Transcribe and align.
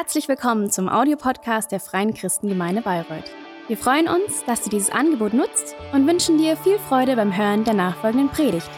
Herzlich 0.00 0.28
willkommen 0.28 0.70
zum 0.70 0.88
Audiopodcast 0.88 1.72
der 1.72 1.80
Freien 1.80 2.14
Christengemeinde 2.14 2.82
Bayreuth. 2.82 3.24
Wir 3.66 3.76
freuen 3.76 4.06
uns, 4.06 4.44
dass 4.46 4.62
du 4.62 4.70
dieses 4.70 4.90
Angebot 4.90 5.34
nutzt 5.34 5.74
und 5.92 6.06
wünschen 6.06 6.38
dir 6.38 6.56
viel 6.56 6.78
Freude 6.78 7.16
beim 7.16 7.36
Hören 7.36 7.64
der 7.64 7.74
nachfolgenden 7.74 8.28
Predigt. 8.28 8.70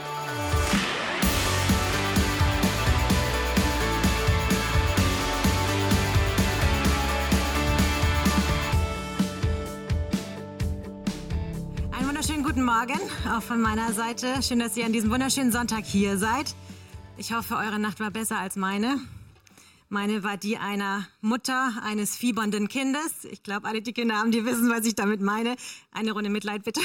Einen 11.93 12.09
wunderschönen 12.09 12.45
guten 12.45 12.65
Morgen, 12.65 12.99
auch 13.31 13.43
von 13.43 13.61
meiner 13.61 13.93
Seite. 13.93 14.43
Schön, 14.43 14.61
dass 14.61 14.75
ihr 14.75 14.87
an 14.87 14.95
diesem 14.95 15.11
wunderschönen 15.11 15.53
Sonntag 15.53 15.85
hier 15.85 16.17
seid. 16.17 16.55
Ich 17.19 17.35
hoffe, 17.35 17.57
eure 17.57 17.79
Nacht 17.79 18.01
war 18.01 18.11
besser 18.11 18.39
als 18.39 18.57
meine. 18.57 18.97
Meine 19.93 20.23
war 20.23 20.37
die 20.37 20.57
einer 20.57 21.05
Mutter 21.21 21.73
eines 21.83 22.17
fiebernden 22.17 22.69
Kindes. 22.69 23.25
Ich 23.29 23.43
glaube, 23.43 23.67
alle 23.67 23.83
die 23.83 23.93
Kinder 23.93 24.19
haben, 24.19 24.31
die 24.31 24.45
wissen, 24.45 24.71
was 24.71 24.87
ich 24.87 24.95
damit 24.95 25.21
meine. 25.21 25.57
Eine 25.91 26.13
Runde 26.13 26.31
Mitleid 26.31 26.63
bitte. 26.63 26.81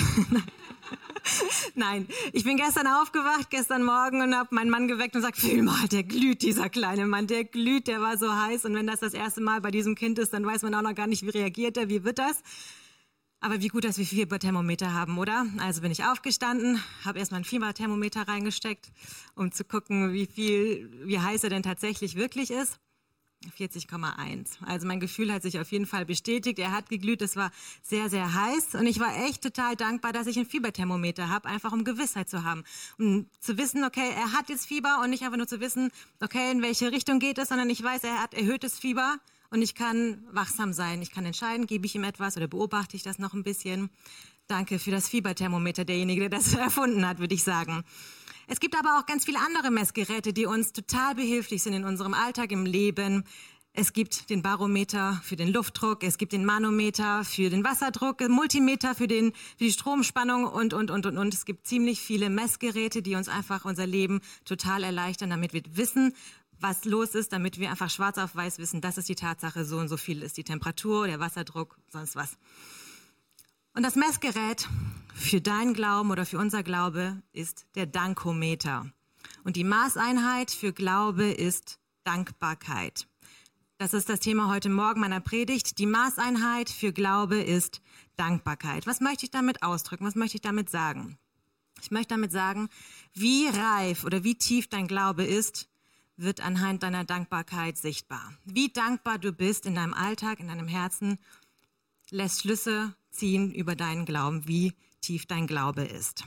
Nein, 1.75 2.07
ich 2.33 2.43
bin 2.45 2.57
gestern 2.57 2.87
aufgewacht, 2.87 3.51
gestern 3.51 3.83
Morgen 3.83 4.23
und 4.23 4.33
habe 4.33 4.55
meinen 4.55 4.71
Mann 4.71 4.87
geweckt 4.87 5.15
und 5.15 5.21
sagt, 5.21 5.37
fühl 5.37 5.61
mal, 5.61 5.87
der 5.89 6.01
glüht, 6.01 6.41
dieser 6.41 6.67
kleine 6.67 7.05
Mann, 7.05 7.27
der 7.27 7.43
glüht, 7.43 7.85
der 7.87 8.01
war 8.01 8.17
so 8.17 8.35
heiß. 8.35 8.65
Und 8.65 8.73
wenn 8.73 8.87
das 8.87 9.01
das 9.01 9.13
erste 9.13 9.39
Mal 9.39 9.61
bei 9.61 9.69
diesem 9.69 9.93
Kind 9.93 10.17
ist, 10.17 10.33
dann 10.33 10.43
weiß 10.43 10.63
man 10.63 10.73
auch 10.73 10.81
noch 10.81 10.95
gar 10.95 11.05
nicht, 11.05 11.23
wie 11.23 11.29
reagiert 11.29 11.77
er, 11.77 11.89
wie 11.89 12.03
wird 12.03 12.17
das. 12.17 12.41
Aber 13.39 13.61
wie 13.61 13.67
gut, 13.67 13.83
dass 13.83 13.99
wir 13.99 14.05
Fieberthermometer 14.07 14.93
haben, 14.93 15.19
oder? 15.19 15.45
Also 15.59 15.81
bin 15.81 15.91
ich 15.91 16.05
aufgestanden, 16.05 16.81
habe 17.03 17.19
erstmal 17.19 17.41
ein 17.41 17.45
Fieberthermometer 17.45 18.27
reingesteckt, 18.27 18.91
um 19.35 19.51
zu 19.51 19.63
gucken, 19.63 20.11
wie 20.11 20.25
viel, 20.25 20.89
wie 21.05 21.19
heiß 21.19 21.43
er 21.43 21.51
denn 21.51 21.61
tatsächlich 21.61 22.15
wirklich 22.15 22.49
ist. 22.49 22.79
40,1. 23.57 24.63
Also 24.65 24.87
mein 24.87 24.99
Gefühl 24.99 25.31
hat 25.31 25.43
sich 25.43 25.59
auf 25.59 25.71
jeden 25.71 25.85
Fall 25.85 26.05
bestätigt. 26.05 26.59
Er 26.59 26.71
hat 26.71 26.89
geglüht, 26.89 27.21
es 27.21 27.35
war 27.35 27.51
sehr, 27.81 28.09
sehr 28.09 28.33
heiß. 28.33 28.75
Und 28.75 28.87
ich 28.87 28.99
war 28.99 29.15
echt 29.25 29.43
total 29.43 29.75
dankbar, 29.75 30.13
dass 30.13 30.27
ich 30.27 30.37
ein 30.37 30.45
Fieberthermometer 30.45 31.29
habe, 31.29 31.47
einfach 31.47 31.71
um 31.71 31.83
Gewissheit 31.83 32.29
zu 32.29 32.43
haben. 32.43 32.63
Um 32.97 33.27
zu 33.39 33.57
wissen, 33.57 33.83
okay, 33.83 34.09
er 34.15 34.31
hat 34.31 34.49
jetzt 34.49 34.65
Fieber 34.65 35.01
und 35.03 35.09
nicht 35.09 35.23
einfach 35.23 35.37
nur 35.37 35.47
zu 35.47 35.59
wissen, 35.59 35.91
okay, 36.21 36.51
in 36.51 36.61
welche 36.61 36.91
Richtung 36.91 37.19
geht 37.19 37.37
es, 37.37 37.49
sondern 37.49 37.69
ich 37.69 37.81
weiß, 37.81 38.03
er 38.03 38.21
hat 38.21 38.33
erhöhtes 38.33 38.79
Fieber 38.79 39.17
und 39.49 39.61
ich 39.61 39.75
kann 39.75 40.23
wachsam 40.31 40.73
sein. 40.73 41.01
Ich 41.01 41.11
kann 41.11 41.25
entscheiden, 41.25 41.67
gebe 41.67 41.85
ich 41.85 41.95
ihm 41.95 42.03
etwas 42.03 42.37
oder 42.37 42.47
beobachte 42.47 42.97
ich 42.97 43.03
das 43.03 43.19
noch 43.19 43.33
ein 43.33 43.43
bisschen. 43.43 43.89
Danke 44.47 44.79
für 44.79 44.91
das 44.91 45.09
Fieberthermometer, 45.09 45.85
derjenige, 45.85 46.21
der 46.21 46.39
das 46.39 46.53
erfunden 46.55 47.07
hat, 47.07 47.19
würde 47.19 47.35
ich 47.35 47.43
sagen. 47.43 47.83
Es 48.47 48.59
gibt 48.59 48.77
aber 48.77 48.99
auch 48.99 49.05
ganz 49.05 49.25
viele 49.25 49.39
andere 49.39 49.71
Messgeräte, 49.71 50.31
die 50.31 50.45
uns 50.45 50.71
total 50.71 51.15
behilflich 51.15 51.63
sind 51.63 51.73
in 51.73 51.83
unserem 51.83 52.13
Alltag, 52.13 52.51
im 52.51 52.65
Leben. 52.65 53.23
Es 53.73 53.91
gibt 53.91 54.29
den 54.29 54.41
Barometer 54.41 55.19
für 55.23 55.35
den 55.35 55.51
Luftdruck, 55.51 56.03
es 56.03 56.17
gibt 56.17 56.31
den 56.31 56.45
Manometer 56.45 57.25
für 57.25 57.49
den 57.49 57.63
Wasserdruck, 57.63 58.21
Multimeter 58.29 58.95
für, 58.95 59.07
den, 59.07 59.33
für 59.33 59.65
die 59.65 59.71
Stromspannung 59.71 60.45
und, 60.45 60.73
und, 60.73 60.91
und, 60.91 61.05
und, 61.05 61.17
und. 61.17 61.33
Es 61.33 61.43
gibt 61.43 61.67
ziemlich 61.67 61.99
viele 61.99 62.29
Messgeräte, 62.29 63.01
die 63.01 63.15
uns 63.15 63.27
einfach 63.27 63.65
unser 63.65 63.87
Leben 63.87 64.21
total 64.45 64.83
erleichtern, 64.83 65.31
damit 65.31 65.53
wir 65.53 65.63
wissen, 65.73 66.13
was 66.59 66.85
los 66.85 67.15
ist, 67.15 67.33
damit 67.33 67.59
wir 67.59 67.69
einfach 67.69 67.89
schwarz 67.89 68.17
auf 68.17 68.35
weiß 68.35 68.59
wissen, 68.59 68.79
das 68.79 68.97
ist 68.97 69.09
die 69.09 69.15
Tatsache, 69.15 69.65
so 69.65 69.77
und 69.77 69.89
so 69.89 69.97
viel 69.97 70.21
ist 70.21 70.37
die 70.37 70.43
Temperatur, 70.43 71.07
der 71.07 71.19
Wasserdruck, 71.19 71.77
sonst 71.91 72.15
was. 72.15 72.37
Und 73.75 73.83
das 73.83 73.97
Messgerät 73.97 74.69
für 75.13 75.41
dein 75.41 75.73
Glauben 75.73 76.09
oder 76.09 76.25
für 76.25 76.37
unser 76.37 76.63
Glaube 76.63 77.21
ist 77.33 77.65
der 77.75 77.85
Dankometer. 77.85 78.89
Und 79.43 79.57
die 79.57 79.65
Maßeinheit 79.65 80.49
für 80.49 80.71
Glaube 80.71 81.25
ist 81.25 81.77
Dankbarkeit. 82.05 83.05
Das 83.77 83.93
ist 83.93 84.07
das 84.07 84.21
Thema 84.21 84.49
heute 84.49 84.69
Morgen 84.69 85.01
meiner 85.01 85.19
Predigt. 85.19 85.77
Die 85.77 85.87
Maßeinheit 85.87 86.69
für 86.69 86.93
Glaube 86.93 87.41
ist 87.41 87.81
Dankbarkeit. 88.15 88.87
Was 88.87 89.01
möchte 89.01 89.25
ich 89.25 89.31
damit 89.31 89.61
ausdrücken? 89.61 90.05
Was 90.05 90.15
möchte 90.15 90.37
ich 90.37 90.41
damit 90.41 90.69
sagen? 90.69 91.17
Ich 91.81 91.91
möchte 91.91 92.13
damit 92.13 92.31
sagen, 92.31 92.69
wie 93.13 93.47
reif 93.47 94.05
oder 94.05 94.23
wie 94.23 94.35
tief 94.35 94.69
dein 94.69 94.87
Glaube 94.87 95.25
ist, 95.25 95.67
wird 96.15 96.39
anhand 96.39 96.83
deiner 96.83 97.03
Dankbarkeit 97.03 97.77
sichtbar. 97.77 98.31
Wie 98.45 98.69
dankbar 98.69 99.17
du 99.17 99.33
bist 99.33 99.65
in 99.65 99.75
deinem 99.75 99.93
Alltag, 99.93 100.39
in 100.39 100.47
deinem 100.47 100.69
Herzen, 100.69 101.19
lässt 102.09 102.43
Schlüsse 102.43 102.95
ziehen 103.15 103.53
über 103.53 103.75
deinen 103.75 104.05
Glauben, 104.05 104.47
wie 104.47 104.73
tief 105.01 105.25
dein 105.25 105.47
Glaube 105.47 105.83
ist. 105.83 106.25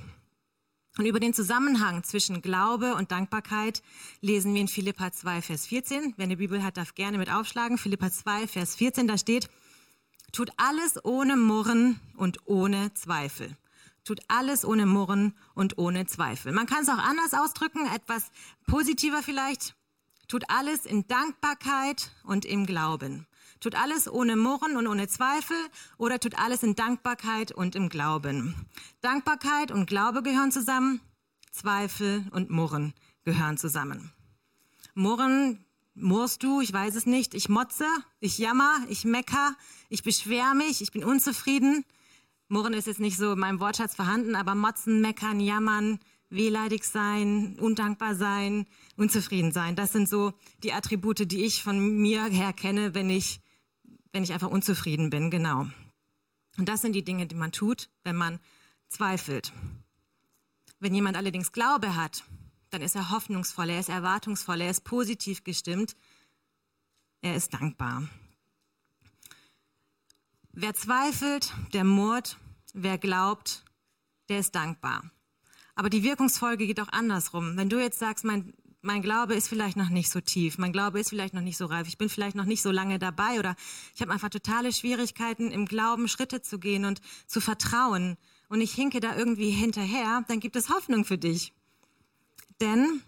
Und 0.99 1.07
über 1.07 1.21
den 1.21 1.33
Zusammenhang 1.33 2.03
zwischen 2.03 2.43
Glaube 2.43 2.97
und 2.97 3.13
Dankbarkeit 3.13 3.83
lesen 4.21 4.53
wir 4.53 4.61
in 4.61 4.67
Philippa 4.67 5.13
2, 5.13 5.43
Vers 5.43 5.67
14. 5.67 6.15
Wer 6.17 6.25
eine 6.25 6.37
Bibel 6.37 6.65
hat, 6.65 6.77
darf 6.77 6.97
gerne 6.97 7.19
mit 7.19 7.31
aufschlagen. 7.31 7.79
Philippa 7.79 8.11
2, 8.11 8.49
Vers 8.49 8.75
14, 8.75 9.07
da 9.07 9.17
steht, 9.17 9.49
tut 10.33 10.51
alles 10.57 11.05
ohne 11.05 11.37
Murren 11.37 12.01
und 12.17 12.39
ohne 12.47 12.93
Zweifel. 12.95 13.57
Tut 14.03 14.21
alles 14.27 14.65
ohne 14.65 14.87
Murren 14.87 15.37
und 15.55 15.79
ohne 15.79 16.07
Zweifel. 16.07 16.51
Man 16.51 16.67
kann 16.67 16.83
es 16.83 16.89
auch 16.89 16.99
anders 16.99 17.33
ausdrücken, 17.33 17.87
etwas 17.95 18.33
positiver 18.67 19.23
vielleicht. 19.23 19.77
Tut 20.27 20.51
alles 20.51 20.85
in 20.85 21.07
Dankbarkeit 21.07 22.11
und 22.25 22.45
im 22.45 22.67
Glauben. 22.67 23.28
Tut 23.61 23.75
alles 23.75 24.11
ohne 24.11 24.37
Murren 24.37 24.77
und 24.77 24.87
ohne 24.87 25.09
Zweifel 25.09 25.57
oder 25.97 26.21
tut 26.21 26.39
alles 26.39 26.63
in 26.63 26.77
Dankbarkeit 26.77 27.51
und 27.51 27.75
im 27.75 27.89
Glauben. 27.89 28.55
Dankbarkeit 29.01 29.73
und 29.73 29.87
Glaube 29.87 30.23
gehören 30.23 30.53
zusammen, 30.53 31.01
Zweifel 31.51 32.25
und 32.31 32.51
Murren 32.51 32.95
gehören 33.25 33.59
zusammen. 33.59 34.13
Murren, 34.95 35.65
murrst 35.95 36.43
du, 36.43 36.61
ich 36.61 36.73
weiß 36.73 36.95
es 36.95 37.07
nicht, 37.07 37.35
ich 37.35 37.49
motze, 37.49 37.85
ich 38.21 38.39
jammer, 38.39 38.79
ich 38.89 39.05
mecker, 39.05 39.57
ich 39.89 40.03
beschwer 40.03 40.55
mich, 40.55 40.81
ich 40.81 40.93
bin 40.93 41.05
unzufrieden. 41.05 41.85
Murren 42.49 42.75
ist 42.75 42.87
jetzt 42.87 43.01
nicht 43.01 43.17
so 43.17 43.33
in 43.33 43.39
meinem 43.41 43.61
Wortschatz 43.61 43.95
vorhanden, 43.95 44.35
aber 44.37 44.55
motzen, 44.55 45.01
meckern, 45.01 45.41
jammern, 45.41 45.99
wehleidig 46.31 46.85
sein, 46.85 47.57
undankbar 47.59 48.15
sein, 48.15 48.67
unzufrieden 48.97 49.53
sein. 49.53 49.77
Das 49.77 49.93
sind 49.93 50.09
so 50.09 50.33
die 50.63 50.73
Attribute, 50.73 51.31
die 51.31 51.45
ich 51.45 51.63
von 51.63 51.79
mir 51.79 52.25
her 52.25 52.53
kenne, 52.53 52.95
wenn 52.95 53.11
ich 53.11 53.41
wenn 54.13 54.23
ich 54.23 54.33
einfach 54.33 54.51
unzufrieden 54.51 55.11
bin, 55.11 55.31
genau. 55.31 55.67
Und 56.57 56.69
das 56.69 56.83
sind 56.83 56.93
die 56.93 57.05
Dinge, 57.05 57.27
die 57.27 57.35
man 57.35 57.53
tut, 57.53 57.89
wenn 58.05 58.17
man 58.17 58.41
zweifelt. 58.89 59.53
Wenn 60.81 60.95
jemand 60.95 61.17
allerdings 61.17 61.53
Glaube 61.53 61.95
hat, 61.95 62.25
dann 62.71 62.83
ist 62.83 62.95
er 62.95 63.11
hoffnungsvoll, 63.11 63.71
er 63.71 63.81
ist 63.81 63.89
erwartungsvoll, 63.89 64.61
er 64.61 64.71
ist 64.71 64.85
positiv 64.85 65.45
gestimmt, 65.45 65.97
er 67.21 67.35
ist 67.35 67.55
dankbar. 67.55 68.09
Wer 70.53 70.75
zweifelt, 70.75 71.53
der 71.73 71.85
murrt, 71.85 72.39
wer 72.75 72.99
glaubt, 72.99 73.65
der 74.29 74.41
ist 74.41 74.55
dankbar. 74.55 75.11
Aber 75.75 75.91
die 75.91 76.03
Wirkungsfolge 76.03 76.67
geht 76.67 76.81
auch 76.81 76.89
andersrum. 76.89 77.57
Wenn 77.57 77.69
du 77.69 77.81
jetzt 77.81 78.01
sagst, 78.01 78.25
mein 78.25 78.53
mein 78.81 79.03
Glaube 79.03 79.35
ist 79.35 79.49
vielleicht 79.49 79.77
noch 79.77 79.89
nicht 79.89 80.11
so 80.11 80.21
tief, 80.21 80.59
mein 80.59 80.73
Glaube 80.73 81.01
ist 81.01 81.11
vielleicht 81.11 81.35
noch 81.35 81.43
nicht 81.43 81.57
so 81.57 81.67
reif, 81.67 81.89
ich 81.89 81.99
bin 81.99 82.09
vielleicht 82.09 82.37
noch 82.37 82.45
nicht 82.45 82.63
so 82.63 82.71
lange 82.71 82.99
dabei 82.99 83.39
oder 83.39 83.57
ich 83.95 84.01
habe 84.01 84.13
einfach 84.13 84.29
totale 84.29 84.73
Schwierigkeiten 84.73 85.51
im 85.51 85.67
Glauben 85.67 86.09
Schritte 86.09 86.43
zu 86.43 86.59
gehen 86.59 86.85
und 86.85 87.01
zu 87.27 87.41
vertrauen. 87.41 88.17
Und 88.49 88.61
ich 88.61 88.73
hinke 88.73 89.01
da 89.01 89.17
irgendwie 89.17 89.51
hinterher, 89.51 90.25
dann 90.29 90.41
gibt 90.41 90.57
es 90.57 90.71
Hoffnung 90.71 91.05
für 91.05 91.19
dich. 91.19 91.53
Denn 92.61 93.03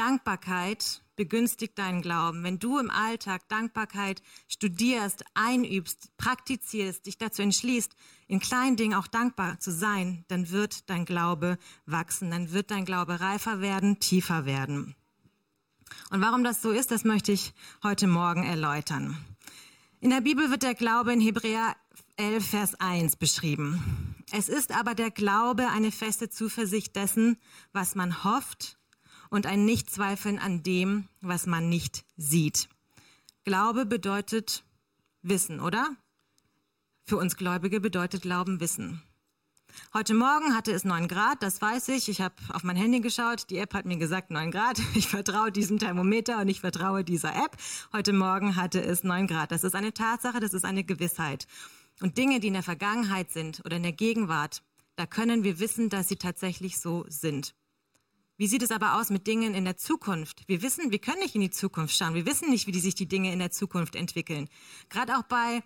Dankbarkeit 0.00 1.02
begünstigt 1.14 1.78
deinen 1.78 2.00
Glauben. 2.00 2.42
Wenn 2.42 2.58
du 2.58 2.78
im 2.78 2.90
Alltag 2.90 3.46
Dankbarkeit 3.50 4.22
studierst, 4.48 5.22
einübst, 5.34 6.16
praktizierst, 6.16 7.04
dich 7.04 7.18
dazu 7.18 7.42
entschließt, 7.42 7.94
in 8.26 8.40
kleinen 8.40 8.76
Dingen 8.76 8.94
auch 8.94 9.08
dankbar 9.08 9.60
zu 9.60 9.70
sein, 9.70 10.24
dann 10.28 10.48
wird 10.48 10.88
dein 10.88 11.04
Glaube 11.04 11.58
wachsen, 11.84 12.30
dann 12.30 12.50
wird 12.50 12.70
dein 12.70 12.86
Glaube 12.86 13.20
reifer 13.20 13.60
werden, 13.60 14.00
tiefer 14.00 14.46
werden. 14.46 14.94
Und 16.08 16.22
warum 16.22 16.44
das 16.44 16.62
so 16.62 16.70
ist, 16.70 16.90
das 16.90 17.04
möchte 17.04 17.32
ich 17.32 17.52
heute 17.82 18.06
Morgen 18.06 18.44
erläutern. 18.44 19.18
In 20.00 20.08
der 20.08 20.22
Bibel 20.22 20.50
wird 20.50 20.62
der 20.62 20.74
Glaube 20.74 21.12
in 21.12 21.20
Hebräer 21.20 21.76
11, 22.16 22.48
Vers 22.48 22.74
1 22.76 23.16
beschrieben. 23.16 24.16
Es 24.32 24.48
ist 24.48 24.74
aber 24.74 24.94
der 24.94 25.10
Glaube 25.10 25.68
eine 25.68 25.92
feste 25.92 26.30
Zuversicht 26.30 26.96
dessen, 26.96 27.36
was 27.74 27.94
man 27.94 28.24
hofft 28.24 28.79
und 29.30 29.46
ein 29.46 29.64
Nichtzweifeln 29.64 30.38
an 30.38 30.62
dem, 30.62 31.08
was 31.20 31.46
man 31.46 31.68
nicht 31.68 32.04
sieht. 32.16 32.68
Glaube 33.44 33.86
bedeutet 33.86 34.64
Wissen, 35.22 35.60
oder? 35.60 35.88
Für 37.04 37.16
uns 37.16 37.36
Gläubige 37.36 37.80
bedeutet 37.80 38.22
Glauben 38.22 38.60
Wissen. 38.60 39.02
Heute 39.94 40.14
Morgen 40.14 40.54
hatte 40.54 40.72
es 40.72 40.84
9 40.84 41.08
Grad, 41.08 41.42
das 41.42 41.60
weiß 41.60 41.88
ich. 41.88 42.08
Ich 42.08 42.20
habe 42.20 42.34
auf 42.52 42.64
mein 42.64 42.76
Handy 42.76 43.00
geschaut. 43.00 43.50
Die 43.50 43.58
App 43.58 43.74
hat 43.74 43.86
mir 43.86 43.98
gesagt 43.98 44.30
9 44.30 44.50
Grad. 44.50 44.80
Ich 44.94 45.08
vertraue 45.08 45.52
diesem 45.52 45.78
Thermometer 45.78 46.40
und 46.40 46.48
ich 46.48 46.60
vertraue 46.60 47.04
dieser 47.04 47.34
App. 47.34 47.56
Heute 47.92 48.12
Morgen 48.12 48.56
hatte 48.56 48.82
es 48.82 49.04
9 49.04 49.26
Grad. 49.26 49.52
Das 49.52 49.64
ist 49.64 49.74
eine 49.74 49.94
Tatsache, 49.94 50.40
das 50.40 50.54
ist 50.54 50.64
eine 50.64 50.84
Gewissheit. 50.84 51.46
Und 52.00 52.18
Dinge, 52.18 52.40
die 52.40 52.48
in 52.48 52.54
der 52.54 52.62
Vergangenheit 52.62 53.30
sind 53.30 53.62
oder 53.64 53.76
in 53.76 53.82
der 53.82 53.92
Gegenwart, 53.92 54.62
da 54.96 55.06
können 55.06 55.44
wir 55.44 55.58
wissen, 55.60 55.88
dass 55.88 56.08
sie 56.08 56.16
tatsächlich 56.16 56.78
so 56.78 57.04
sind. 57.08 57.54
Wie 58.40 58.46
sieht 58.46 58.62
es 58.62 58.70
aber 58.70 58.94
aus 58.94 59.10
mit 59.10 59.26
Dingen 59.26 59.52
in 59.52 59.66
der 59.66 59.76
Zukunft? 59.76 60.44
Wir 60.46 60.62
wissen, 60.62 60.90
wir 60.90 60.98
können 60.98 61.18
nicht 61.18 61.34
in 61.34 61.42
die 61.42 61.50
Zukunft 61.50 61.94
schauen. 61.94 62.14
Wir 62.14 62.24
wissen 62.24 62.48
nicht, 62.48 62.66
wie 62.66 62.72
die 62.72 62.80
sich 62.80 62.94
die 62.94 63.06
Dinge 63.06 63.30
in 63.34 63.38
der 63.38 63.50
Zukunft 63.50 63.94
entwickeln. 63.94 64.48
Gerade 64.88 65.18
auch 65.18 65.24
bei 65.24 65.62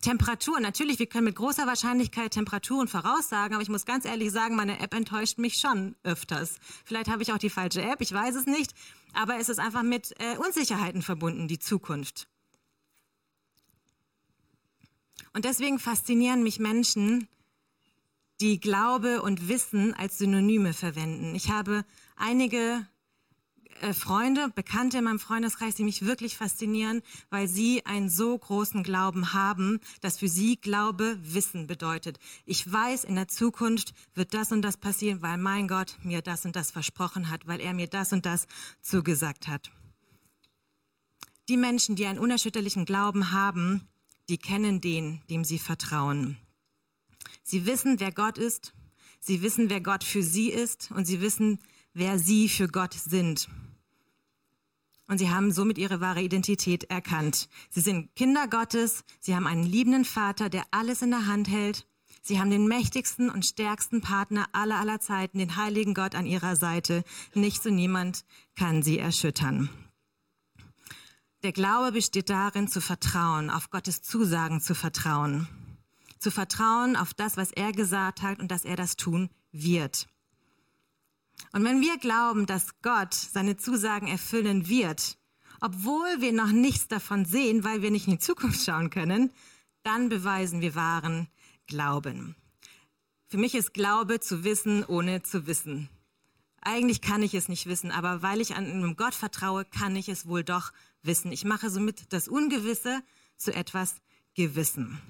Temperaturen. 0.00 0.60
Natürlich, 0.60 0.98
wir 0.98 1.06
können 1.06 1.26
mit 1.26 1.36
großer 1.36 1.68
Wahrscheinlichkeit 1.68 2.32
Temperaturen 2.32 2.88
voraussagen, 2.88 3.54
aber 3.54 3.62
ich 3.62 3.68
muss 3.68 3.86
ganz 3.86 4.04
ehrlich 4.04 4.32
sagen, 4.32 4.56
meine 4.56 4.80
App 4.80 4.92
enttäuscht 4.92 5.38
mich 5.38 5.54
schon 5.58 5.94
öfters. 6.02 6.58
Vielleicht 6.84 7.08
habe 7.08 7.22
ich 7.22 7.32
auch 7.32 7.38
die 7.38 7.48
falsche 7.48 7.82
App, 7.82 8.00
ich 8.00 8.10
weiß 8.10 8.34
es 8.34 8.46
nicht, 8.46 8.74
aber 9.12 9.36
es 9.36 9.48
ist 9.48 9.60
einfach 9.60 9.84
mit 9.84 10.12
äh, 10.18 10.36
Unsicherheiten 10.36 11.02
verbunden, 11.02 11.46
die 11.46 11.60
Zukunft. 11.60 12.26
Und 15.32 15.44
deswegen 15.44 15.78
faszinieren 15.78 16.42
mich 16.42 16.58
Menschen, 16.58 17.28
die 18.40 18.58
Glaube 18.58 19.22
und 19.22 19.48
Wissen 19.48 19.94
als 19.94 20.18
Synonyme 20.18 20.72
verwenden. 20.72 21.36
Ich 21.36 21.52
habe 21.52 21.84
einige 22.16 22.86
äh, 23.80 23.92
Freunde, 23.92 24.48
Bekannte 24.54 24.98
in 24.98 25.04
meinem 25.04 25.18
Freundeskreis, 25.18 25.74
die 25.74 25.84
mich 25.84 26.04
wirklich 26.04 26.36
faszinieren, 26.36 27.02
weil 27.30 27.48
sie 27.48 27.84
einen 27.84 28.08
so 28.08 28.36
großen 28.36 28.82
Glauben 28.82 29.32
haben, 29.32 29.80
dass 30.00 30.18
für 30.18 30.28
sie 30.28 30.56
Glaube 30.56 31.18
Wissen 31.22 31.66
bedeutet. 31.66 32.18
Ich 32.44 32.70
weiß, 32.70 33.04
in 33.04 33.16
der 33.16 33.28
Zukunft 33.28 33.92
wird 34.14 34.34
das 34.34 34.52
und 34.52 34.62
das 34.62 34.76
passieren, 34.76 35.22
weil 35.22 35.38
mein 35.38 35.68
Gott 35.68 35.96
mir 36.02 36.22
das 36.22 36.44
und 36.44 36.56
das 36.56 36.70
versprochen 36.70 37.30
hat, 37.30 37.46
weil 37.46 37.60
er 37.60 37.74
mir 37.74 37.86
das 37.86 38.12
und 38.12 38.26
das 38.26 38.46
zugesagt 38.80 39.48
hat. 39.48 39.70
Die 41.48 41.56
Menschen, 41.56 41.94
die 41.94 42.06
einen 42.06 42.18
unerschütterlichen 42.18 42.86
Glauben 42.86 43.30
haben, 43.30 43.86
die 44.28 44.38
kennen 44.38 44.80
den, 44.80 45.22
dem 45.30 45.44
sie 45.44 45.58
vertrauen. 45.58 46.36
Sie 47.44 47.66
wissen, 47.66 48.00
wer 48.00 48.10
Gott 48.10 48.38
ist, 48.38 48.74
sie 49.20 49.42
wissen, 49.42 49.70
wer 49.70 49.80
Gott 49.80 50.02
für 50.02 50.22
sie 50.22 50.50
ist 50.50 50.90
und 50.90 51.04
sie 51.04 51.20
wissen, 51.20 51.60
wer 51.96 52.18
sie 52.18 52.48
für 52.48 52.68
Gott 52.68 52.92
sind. 52.92 53.48
Und 55.08 55.18
sie 55.18 55.30
haben 55.30 55.50
somit 55.50 55.78
ihre 55.78 56.00
wahre 56.00 56.20
Identität 56.20 56.84
erkannt. 56.84 57.48
Sie 57.70 57.80
sind 57.80 58.14
Kinder 58.16 58.48
Gottes, 58.48 59.02
sie 59.18 59.34
haben 59.34 59.46
einen 59.46 59.64
liebenden 59.64 60.04
Vater, 60.04 60.50
der 60.50 60.64
alles 60.72 61.00
in 61.00 61.10
der 61.10 61.26
Hand 61.26 61.48
hält. 61.48 61.86
Sie 62.22 62.38
haben 62.38 62.50
den 62.50 62.66
mächtigsten 62.66 63.30
und 63.30 63.46
stärksten 63.46 64.00
Partner 64.00 64.46
aller 64.52 64.78
aller 64.78 65.00
Zeiten, 65.00 65.38
den 65.38 65.56
heiligen 65.56 65.94
Gott 65.94 66.14
an 66.14 66.26
ihrer 66.26 66.56
Seite. 66.56 67.02
Nichts 67.34 67.64
und 67.66 67.76
niemand 67.76 68.24
kann 68.56 68.82
sie 68.82 68.98
erschüttern. 68.98 69.70
Der 71.44 71.52
Glaube 71.52 71.92
besteht 71.92 72.28
darin, 72.28 72.68
zu 72.68 72.80
vertrauen, 72.80 73.48
auf 73.48 73.70
Gottes 73.70 74.02
Zusagen 74.02 74.60
zu 74.60 74.74
vertrauen. 74.74 75.46
Zu 76.18 76.30
vertrauen 76.30 76.96
auf 76.96 77.14
das, 77.14 77.36
was 77.36 77.52
er 77.52 77.72
gesagt 77.72 78.22
hat 78.22 78.40
und 78.40 78.50
dass 78.50 78.64
er 78.64 78.76
das 78.76 78.96
tun 78.96 79.30
wird. 79.52 80.08
Und 81.52 81.64
wenn 81.64 81.80
wir 81.80 81.98
glauben, 81.98 82.46
dass 82.46 82.80
Gott 82.82 83.14
seine 83.14 83.56
Zusagen 83.56 84.08
erfüllen 84.08 84.68
wird, 84.68 85.16
obwohl 85.60 86.20
wir 86.20 86.32
noch 86.32 86.52
nichts 86.52 86.88
davon 86.88 87.24
sehen, 87.24 87.64
weil 87.64 87.82
wir 87.82 87.90
nicht 87.90 88.06
in 88.06 88.14
die 88.14 88.18
Zukunft 88.18 88.64
schauen 88.64 88.90
können, 88.90 89.32
dann 89.82 90.08
beweisen 90.08 90.60
wir 90.60 90.74
wahren 90.74 91.28
Glauben. 91.66 92.36
Für 93.28 93.38
mich 93.38 93.54
ist 93.54 93.74
Glaube 93.74 94.20
zu 94.20 94.44
wissen, 94.44 94.84
ohne 94.84 95.22
zu 95.22 95.46
wissen. 95.46 95.88
Eigentlich 96.60 97.00
kann 97.00 97.22
ich 97.22 97.34
es 97.34 97.48
nicht 97.48 97.66
wissen, 97.66 97.90
aber 97.90 98.22
weil 98.22 98.40
ich 98.40 98.56
an 98.56 98.66
einem 98.66 98.96
Gott 98.96 99.14
vertraue, 99.14 99.64
kann 99.64 99.94
ich 99.96 100.08
es 100.08 100.26
wohl 100.26 100.44
doch 100.44 100.72
wissen. 101.02 101.32
Ich 101.32 101.44
mache 101.44 101.70
somit 101.70 102.12
das 102.12 102.28
Ungewisse 102.28 103.02
zu 103.36 103.54
etwas 103.54 103.96
Gewissen. 104.34 105.00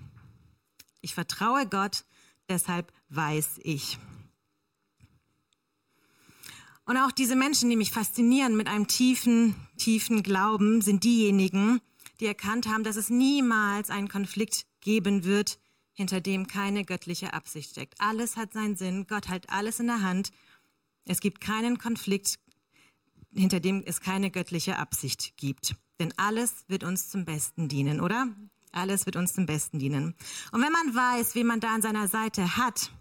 Ich 1.00 1.14
vertraue 1.14 1.66
Gott, 1.66 2.04
deshalb 2.48 2.92
weiß 3.08 3.60
ich. 3.62 3.98
Und 6.86 6.96
auch 6.96 7.10
diese 7.10 7.34
Menschen, 7.34 7.68
die 7.68 7.76
mich 7.76 7.90
faszinieren 7.90 8.56
mit 8.56 8.68
einem 8.68 8.86
tiefen, 8.86 9.56
tiefen 9.76 10.22
Glauben, 10.22 10.80
sind 10.80 11.02
diejenigen, 11.02 11.80
die 12.20 12.26
erkannt 12.26 12.68
haben, 12.68 12.84
dass 12.84 12.94
es 12.96 13.10
niemals 13.10 13.90
einen 13.90 14.08
Konflikt 14.08 14.66
geben 14.80 15.24
wird, 15.24 15.58
hinter 15.92 16.20
dem 16.20 16.46
keine 16.46 16.84
göttliche 16.84 17.32
Absicht 17.32 17.70
steckt. 17.70 18.00
Alles 18.00 18.36
hat 18.36 18.52
seinen 18.52 18.76
Sinn, 18.76 19.06
Gott 19.08 19.28
hat 19.28 19.50
alles 19.50 19.80
in 19.80 19.88
der 19.88 20.02
Hand. 20.02 20.30
Es 21.06 21.20
gibt 21.20 21.40
keinen 21.40 21.78
Konflikt, 21.78 22.38
hinter 23.34 23.58
dem 23.58 23.82
es 23.84 24.00
keine 24.00 24.30
göttliche 24.30 24.78
Absicht 24.78 25.36
gibt. 25.36 25.74
Denn 25.98 26.14
alles 26.16 26.64
wird 26.68 26.84
uns 26.84 27.08
zum 27.08 27.24
Besten 27.24 27.68
dienen, 27.68 28.00
oder? 28.00 28.28
Alles 28.70 29.06
wird 29.06 29.16
uns 29.16 29.32
zum 29.32 29.46
Besten 29.46 29.80
dienen. 29.80 30.14
Und 30.52 30.62
wenn 30.62 30.72
man 30.72 30.94
weiß, 30.94 31.34
wie 31.34 31.44
man 31.44 31.58
da 31.58 31.74
an 31.74 31.82
seiner 31.82 32.06
Seite 32.06 32.56
hat, 32.56 32.92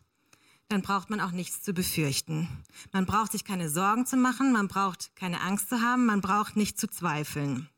dann 0.68 0.82
braucht 0.82 1.10
man 1.10 1.20
auch 1.20 1.32
nichts 1.32 1.62
zu 1.62 1.74
befürchten. 1.74 2.48
Man 2.92 3.06
braucht 3.06 3.32
sich 3.32 3.44
keine 3.44 3.70
Sorgen 3.70 4.06
zu 4.06 4.18
machen, 4.18 4.52
man 4.52 4.68
braucht 4.68 5.16
keine 5.16 5.42
Angst 5.42 5.70
zu 5.70 5.82
haben, 5.82 6.06
man 6.06 6.22
braucht 6.22 6.56
nicht 6.56 6.80
zu 6.80 6.88
zweifeln. 6.88 7.70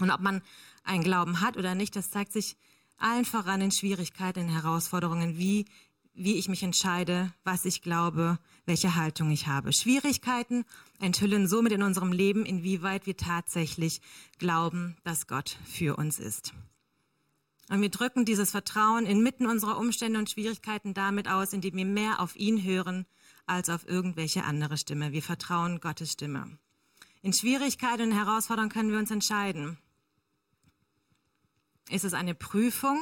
Und 0.00 0.10
ob 0.10 0.20
man 0.20 0.42
einen 0.82 1.02
Glauben 1.02 1.40
hat 1.40 1.56
oder 1.56 1.74
nicht, 1.74 1.96
das 1.96 2.10
zeigt 2.10 2.32
sich 2.32 2.56
allen 2.98 3.24
voran 3.24 3.60
in 3.60 3.72
Schwierigkeiten, 3.72 4.40
in 4.40 4.48
Herausforderungen, 4.48 5.38
wie, 5.38 5.66
wie 6.12 6.36
ich 6.36 6.48
mich 6.48 6.62
entscheide, 6.62 7.32
was 7.42 7.64
ich 7.64 7.82
glaube, 7.82 8.38
welche 8.66 8.94
Haltung 8.94 9.30
ich 9.30 9.46
habe. 9.46 9.72
Schwierigkeiten 9.72 10.64
enthüllen 11.00 11.48
somit 11.48 11.72
in 11.72 11.82
unserem 11.82 12.12
Leben, 12.12 12.44
inwieweit 12.44 13.06
wir 13.06 13.16
tatsächlich 13.16 14.00
glauben, 14.38 14.96
dass 15.04 15.26
Gott 15.26 15.56
für 15.64 15.96
uns 15.96 16.18
ist. 16.18 16.54
Und 17.70 17.80
wir 17.80 17.88
drücken 17.88 18.24
dieses 18.24 18.50
Vertrauen 18.50 19.06
inmitten 19.06 19.46
unserer 19.46 19.78
Umstände 19.78 20.18
und 20.18 20.30
Schwierigkeiten 20.30 20.94
damit 20.94 21.28
aus, 21.28 21.52
indem 21.52 21.76
wir 21.76 21.86
mehr 21.86 22.20
auf 22.20 22.36
ihn 22.36 22.62
hören 22.62 23.06
als 23.46 23.70
auf 23.70 23.86
irgendwelche 23.86 24.44
andere 24.44 24.76
Stimme. 24.76 25.12
Wir 25.12 25.22
vertrauen 25.22 25.80
Gottes 25.80 26.12
Stimme. 26.12 26.58
In 27.22 27.32
Schwierigkeiten 27.32 28.10
und 28.10 28.12
Herausforderungen 28.12 28.70
können 28.70 28.90
wir 28.90 28.98
uns 28.98 29.10
entscheiden. 29.10 29.78
Ist 31.88 32.04
es 32.04 32.14
eine 32.14 32.34
Prüfung, 32.34 32.98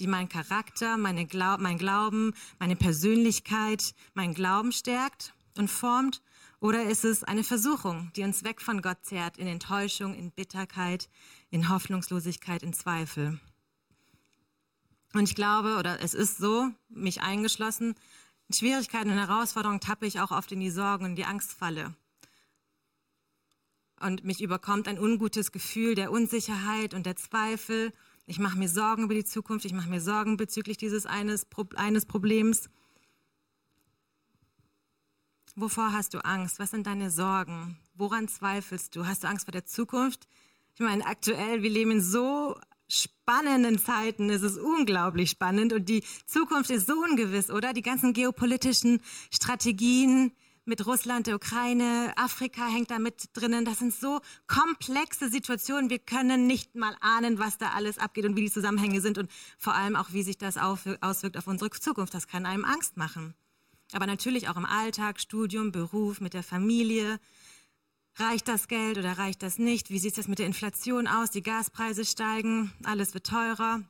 die 0.00 0.06
mein 0.06 0.28
Charakter, 0.28 0.96
meine 0.96 1.26
Glaub, 1.26 1.60
mein 1.60 1.78
Glauben, 1.78 2.34
meine 2.58 2.76
Persönlichkeit, 2.76 3.94
mein 4.14 4.34
Glauben 4.34 4.72
stärkt 4.72 5.34
und 5.56 5.68
formt? 5.68 6.22
Oder 6.60 6.84
ist 6.84 7.04
es 7.04 7.22
eine 7.22 7.44
Versuchung, 7.44 8.10
die 8.16 8.24
uns 8.24 8.42
weg 8.42 8.60
von 8.60 8.82
Gott 8.82 8.98
zehrt, 9.02 9.38
in 9.38 9.46
Enttäuschung, 9.46 10.14
in 10.14 10.32
Bitterkeit, 10.32 11.08
in 11.50 11.68
Hoffnungslosigkeit, 11.68 12.62
in 12.64 12.72
Zweifel? 12.72 13.40
Und 15.14 15.28
ich 15.28 15.34
glaube, 15.34 15.76
oder 15.78 16.00
es 16.00 16.14
ist 16.14 16.38
so, 16.38 16.68
mich 16.88 17.22
eingeschlossen, 17.22 17.94
in 18.48 18.54
Schwierigkeiten 18.54 19.10
und 19.10 19.18
Herausforderungen 19.18 19.80
tappe 19.80 20.06
ich 20.06 20.20
auch 20.20 20.30
oft 20.30 20.52
in 20.52 20.60
die 20.60 20.70
Sorgen 20.70 21.04
und 21.04 21.16
die 21.16 21.24
Angstfalle. 21.24 21.94
Und 24.00 24.24
mich 24.24 24.40
überkommt 24.40 24.86
ein 24.86 24.98
ungutes 24.98 25.50
Gefühl 25.52 25.94
der 25.94 26.10
Unsicherheit 26.10 26.94
und 26.94 27.04
der 27.04 27.16
Zweifel. 27.16 27.92
Ich 28.26 28.38
mache 28.38 28.58
mir 28.58 28.68
Sorgen 28.68 29.04
über 29.04 29.14
die 29.14 29.24
Zukunft, 29.24 29.64
ich 29.64 29.72
mache 29.72 29.88
mir 29.88 30.00
Sorgen 30.00 30.36
bezüglich 30.36 30.76
dieses 30.76 31.04
eines, 31.04 31.46
eines 31.76 32.06
Problems. 32.06 32.68
Wovor 35.56 35.92
hast 35.92 36.14
du 36.14 36.24
Angst? 36.24 36.60
Was 36.60 36.70
sind 36.70 36.86
deine 36.86 37.10
Sorgen? 37.10 37.76
Woran 37.94 38.28
zweifelst 38.28 38.94
du? 38.94 39.06
Hast 39.06 39.24
du 39.24 39.28
Angst 39.28 39.46
vor 39.46 39.52
der 39.52 39.66
Zukunft? 39.66 40.28
Ich 40.74 40.80
meine, 40.80 41.04
aktuell, 41.04 41.62
wir 41.62 41.70
leben 41.70 41.90
in 41.90 42.00
so 42.00 42.56
spannenden 42.88 43.78
Zeiten. 43.78 44.30
Es 44.30 44.42
ist 44.42 44.58
unglaublich 44.58 45.30
spannend 45.30 45.72
und 45.72 45.88
die 45.88 46.02
Zukunft 46.26 46.70
ist 46.70 46.86
so 46.86 46.94
ungewiss, 46.94 47.50
oder? 47.50 47.72
Die 47.72 47.82
ganzen 47.82 48.12
geopolitischen 48.12 49.00
Strategien 49.32 50.32
mit 50.64 50.86
Russland, 50.86 51.26
der 51.26 51.36
Ukraine, 51.36 52.12
Afrika 52.16 52.66
hängt 52.66 52.90
da 52.90 52.98
mit 52.98 53.30
drinnen. 53.32 53.64
Das 53.64 53.78
sind 53.78 53.94
so 53.94 54.20
komplexe 54.46 55.30
Situationen. 55.30 55.88
Wir 55.88 55.98
können 55.98 56.46
nicht 56.46 56.74
mal 56.74 56.94
ahnen, 57.00 57.38
was 57.38 57.56
da 57.56 57.70
alles 57.70 57.98
abgeht 57.98 58.26
und 58.26 58.36
wie 58.36 58.42
die 58.42 58.50
Zusammenhänge 58.50 59.00
sind 59.00 59.16
und 59.16 59.30
vor 59.56 59.74
allem 59.74 59.96
auch, 59.96 60.12
wie 60.12 60.22
sich 60.22 60.36
das 60.36 60.58
auswirkt 60.58 61.38
auf 61.38 61.46
unsere 61.46 61.70
Zukunft. 61.70 62.12
Das 62.12 62.28
kann 62.28 62.44
einem 62.44 62.66
Angst 62.66 62.96
machen. 62.96 63.34
Aber 63.92 64.06
natürlich 64.06 64.50
auch 64.50 64.56
im 64.56 64.66
Alltag, 64.66 65.20
Studium, 65.20 65.72
Beruf, 65.72 66.20
mit 66.20 66.34
der 66.34 66.42
Familie, 66.42 67.18
Reicht 68.20 68.48
das 68.48 68.66
Geld 68.66 68.98
oder 68.98 69.16
reicht 69.16 69.44
das 69.44 69.58
nicht? 69.58 69.90
Wie 69.90 70.00
sieht 70.00 70.18
es 70.18 70.26
mit 70.26 70.40
der 70.40 70.46
Inflation 70.46 71.06
aus? 71.06 71.30
Die 71.30 71.42
Gaspreise 71.42 72.04
steigen, 72.04 72.72
alles 72.82 73.14
wird 73.14 73.28
teurer. 73.28 73.82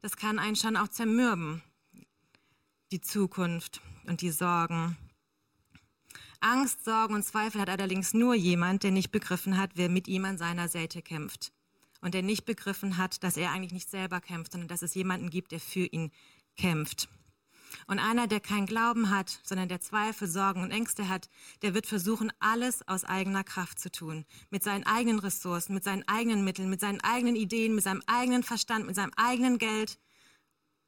Das 0.00 0.16
kann 0.16 0.40
einen 0.40 0.56
schon 0.56 0.76
auch 0.76 0.88
zermürben, 0.88 1.62
die 2.90 3.00
Zukunft 3.00 3.80
und 4.06 4.20
die 4.20 4.32
Sorgen. 4.32 4.96
Angst, 6.40 6.84
Sorgen 6.84 7.14
und 7.14 7.24
Zweifel 7.24 7.60
hat 7.60 7.68
allerdings 7.68 8.14
nur 8.14 8.34
jemand, 8.34 8.82
der 8.82 8.90
nicht 8.90 9.12
begriffen 9.12 9.56
hat, 9.56 9.70
wer 9.74 9.88
mit 9.88 10.08
ihm 10.08 10.24
an 10.24 10.38
seiner 10.38 10.68
Seite 10.68 11.00
kämpft. 11.00 11.52
Und 12.00 12.14
der 12.14 12.22
nicht 12.22 12.44
begriffen 12.44 12.96
hat, 12.96 13.22
dass 13.22 13.36
er 13.36 13.52
eigentlich 13.52 13.72
nicht 13.72 13.90
selber 13.90 14.20
kämpft, 14.20 14.52
sondern 14.52 14.68
dass 14.68 14.82
es 14.82 14.94
jemanden 14.94 15.30
gibt, 15.30 15.52
der 15.52 15.60
für 15.60 15.86
ihn 15.86 16.10
kämpft. 16.56 17.08
Und 17.88 17.98
einer, 17.98 18.26
der 18.26 18.40
keinen 18.40 18.66
Glauben 18.66 19.08
hat, 19.08 19.40
sondern 19.42 19.70
der 19.70 19.80
Zweifel, 19.80 20.28
Sorgen 20.28 20.62
und 20.62 20.70
Ängste 20.70 21.08
hat, 21.08 21.30
der 21.62 21.72
wird 21.72 21.86
versuchen, 21.86 22.30
alles 22.38 22.86
aus 22.86 23.04
eigener 23.04 23.44
Kraft 23.44 23.80
zu 23.80 23.90
tun. 23.90 24.26
Mit 24.50 24.62
seinen 24.62 24.84
eigenen 24.84 25.18
Ressourcen, 25.18 25.72
mit 25.72 25.84
seinen 25.84 26.06
eigenen 26.06 26.44
Mitteln, 26.44 26.68
mit 26.68 26.80
seinen 26.80 27.00
eigenen 27.00 27.34
Ideen, 27.34 27.74
mit 27.74 27.84
seinem 27.84 28.02
eigenen 28.06 28.42
Verstand, 28.42 28.86
mit 28.86 28.94
seinem 28.94 29.12
eigenen 29.16 29.56
Geld. 29.56 29.98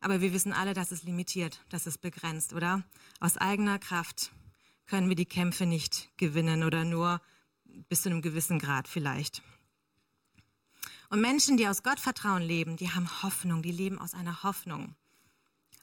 Aber 0.01 0.21
wir 0.21 0.35
wissen 0.35 0.53
alle, 0.53 0.75
dass 0.75 0.93
es 0.93 1.03
limitiert, 1.03 1.65
dass 1.71 1.87
es 1.87 1.97
begrenzt, 1.97 2.53
oder? 2.53 2.85
Aus 3.19 3.39
eigener 3.39 3.79
Kraft 3.79 4.31
können 4.85 5.09
wir 5.09 5.17
die 5.17 5.25
Kämpfe 5.25 5.65
nicht 5.65 6.11
gewinnen 6.19 6.65
oder 6.65 6.85
nur 6.85 7.23
bis 7.89 8.03
zu 8.03 8.11
einem 8.11 8.21
gewissen 8.21 8.59
Grad 8.59 8.89
vielleicht. 8.89 9.43
Und 11.09 11.23
Menschen, 11.23 11.57
die 11.57 11.67
aus 11.67 11.83
Gottvertrauen 11.83 12.43
leben, 12.43 12.77
die 12.77 12.91
haben 12.91 13.23
Hoffnung, 13.23 13.63
die 13.63 13.73
leben 13.73 13.99
aus 13.99 14.13
einer 14.13 14.43
Hoffnung. 14.43 14.97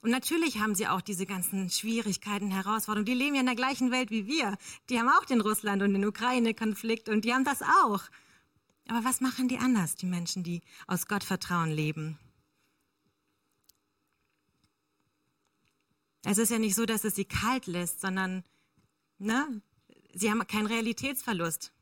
Und 0.02 0.12
natürlich 0.12 0.60
haben 0.60 0.76
sie 0.76 0.88
auch 0.88 1.02
diese 1.02 1.26
ganzen 1.26 1.70
Schwierigkeiten, 1.70 2.52
Herausforderungen. 2.52 3.06
Die 3.06 3.14
leben 3.14 3.36
ja 3.36 3.42
in 3.42 3.48
der 3.48 3.56
gleichen 3.56 3.92
Welt 3.92 4.12
wie 4.12 4.28
wir. 4.28 4.58
Die 4.90 5.00
haben 5.00 5.10
auch 5.10 5.26
den 5.26 5.42
Russland- 5.42 5.82
und 5.82 5.94
den 5.94 6.06
Ukraine-Konflikt 6.06 7.10
und 7.10 7.26
die 7.26 7.34
haben 7.34 7.44
das 7.44 7.62
auch. 7.62 8.02
Aber 8.88 9.04
was 9.04 9.22
machen 9.22 9.48
die 9.48 9.58
anders, 9.58 9.96
die 9.96 10.06
Menschen, 10.06 10.44
die 10.44 10.62
aus 10.86 11.08
Gottvertrauen 11.08 11.72
leben? 11.72 12.18
Es 16.24 16.38
ist 16.38 16.52
ja 16.52 16.60
nicht 16.60 16.76
so, 16.76 16.86
dass 16.86 17.04
es 17.04 17.16
sie 17.16 17.26
kalt 17.26 17.68
lässt, 17.68 18.02
sondern 18.02 18.44
ne, 19.18 19.62
sie 20.14 20.30
haben 20.30 20.46
keinen 20.48 20.68
Realitätsverlust. 20.68 21.74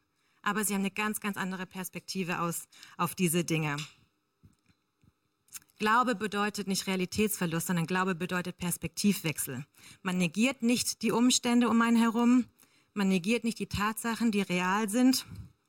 Aber 0.41 0.63
sie 0.63 0.73
haben 0.73 0.81
eine 0.81 0.91
ganz, 0.91 1.19
ganz 1.19 1.37
andere 1.37 1.65
Perspektive 1.65 2.39
aus, 2.39 2.67
auf 2.97 3.15
diese 3.15 3.43
Dinge. 3.43 3.77
Glaube 5.77 6.15
bedeutet 6.15 6.67
nicht 6.67 6.87
Realitätsverlust, 6.87 7.67
sondern 7.67 7.85
Glaube 7.85 8.15
bedeutet 8.15 8.57
Perspektivwechsel. 8.57 9.65
Man 10.03 10.17
negiert 10.17 10.63
nicht 10.63 11.01
die 11.01 11.11
Umstände 11.11 11.67
um 11.67 11.81
einen 11.81 11.97
herum, 11.97 12.45
man 12.93 13.09
negiert 13.09 13.43
nicht 13.43 13.59
die 13.59 13.67
Tatsachen, 13.67 14.31
die 14.31 14.41
real 14.41 14.87
sind. 14.87 15.25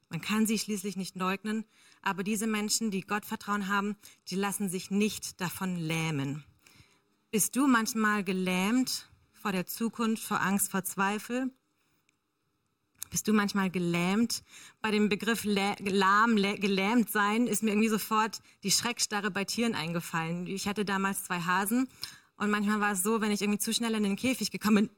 Man 0.08 0.20
kann 0.20 0.46
sie 0.46 0.60
schließlich 0.60 0.96
nicht 0.96 1.16
leugnen, 1.16 1.64
aber 2.02 2.22
diese 2.22 2.46
Menschen, 2.46 2.92
die 2.92 3.00
Gottvertrauen 3.00 3.66
haben, 3.66 3.96
die 4.28 4.36
lassen 4.36 4.68
sich 4.68 4.92
nicht 4.92 5.40
davon 5.40 5.74
lähmen. 5.74 6.44
Bist 7.32 7.56
du 7.56 7.66
manchmal 7.66 8.22
gelähmt 8.22 9.10
vor 9.32 9.50
der 9.50 9.66
Zukunft, 9.66 10.22
vor 10.22 10.40
Angst, 10.40 10.70
vor 10.70 10.84
Zweifel? 10.84 11.50
Bist 13.10 13.28
du 13.28 13.32
manchmal 13.32 13.70
gelähmt? 13.70 14.42
Bei 14.80 14.90
dem 14.90 15.08
Begriff 15.08 15.44
lahm, 15.44 16.36
gelähmt 16.36 17.10
sein, 17.10 17.46
ist 17.46 17.62
mir 17.62 17.70
irgendwie 17.70 17.88
sofort 17.88 18.40
die 18.62 18.70
Schreckstarre 18.70 19.30
bei 19.30 19.44
Tieren 19.44 19.74
eingefallen. 19.74 20.46
Ich 20.46 20.68
hatte 20.68 20.84
damals 20.84 21.24
zwei 21.24 21.40
Hasen 21.40 21.88
und 22.36 22.50
manchmal 22.50 22.80
war 22.80 22.92
es 22.92 23.02
so, 23.02 23.20
wenn 23.20 23.30
ich 23.30 23.42
irgendwie 23.42 23.58
zu 23.58 23.72
schnell 23.72 23.94
in 23.94 24.02
den 24.02 24.16
Käfig 24.16 24.50
gekommen 24.50 24.86
bin, 24.86 24.90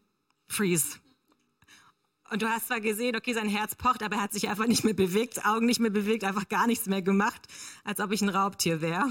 freeze. 0.48 0.98
Und 2.30 2.42
du 2.42 2.48
hast 2.48 2.66
zwar 2.66 2.80
gesehen, 2.80 3.16
okay, 3.16 3.32
sein 3.32 3.48
Herz 3.48 3.74
pocht, 3.74 4.02
aber 4.02 4.16
er 4.16 4.22
hat 4.22 4.32
sich 4.32 4.48
einfach 4.48 4.66
nicht 4.66 4.84
mehr 4.84 4.94
bewegt, 4.94 5.46
Augen 5.46 5.66
nicht 5.66 5.80
mehr 5.80 5.90
bewegt, 5.90 6.24
einfach 6.24 6.48
gar 6.48 6.66
nichts 6.66 6.86
mehr 6.86 7.00
gemacht, 7.00 7.46
als 7.84 8.00
ob 8.00 8.12
ich 8.12 8.20
ein 8.20 8.28
Raubtier 8.28 8.82
wäre. 8.82 9.08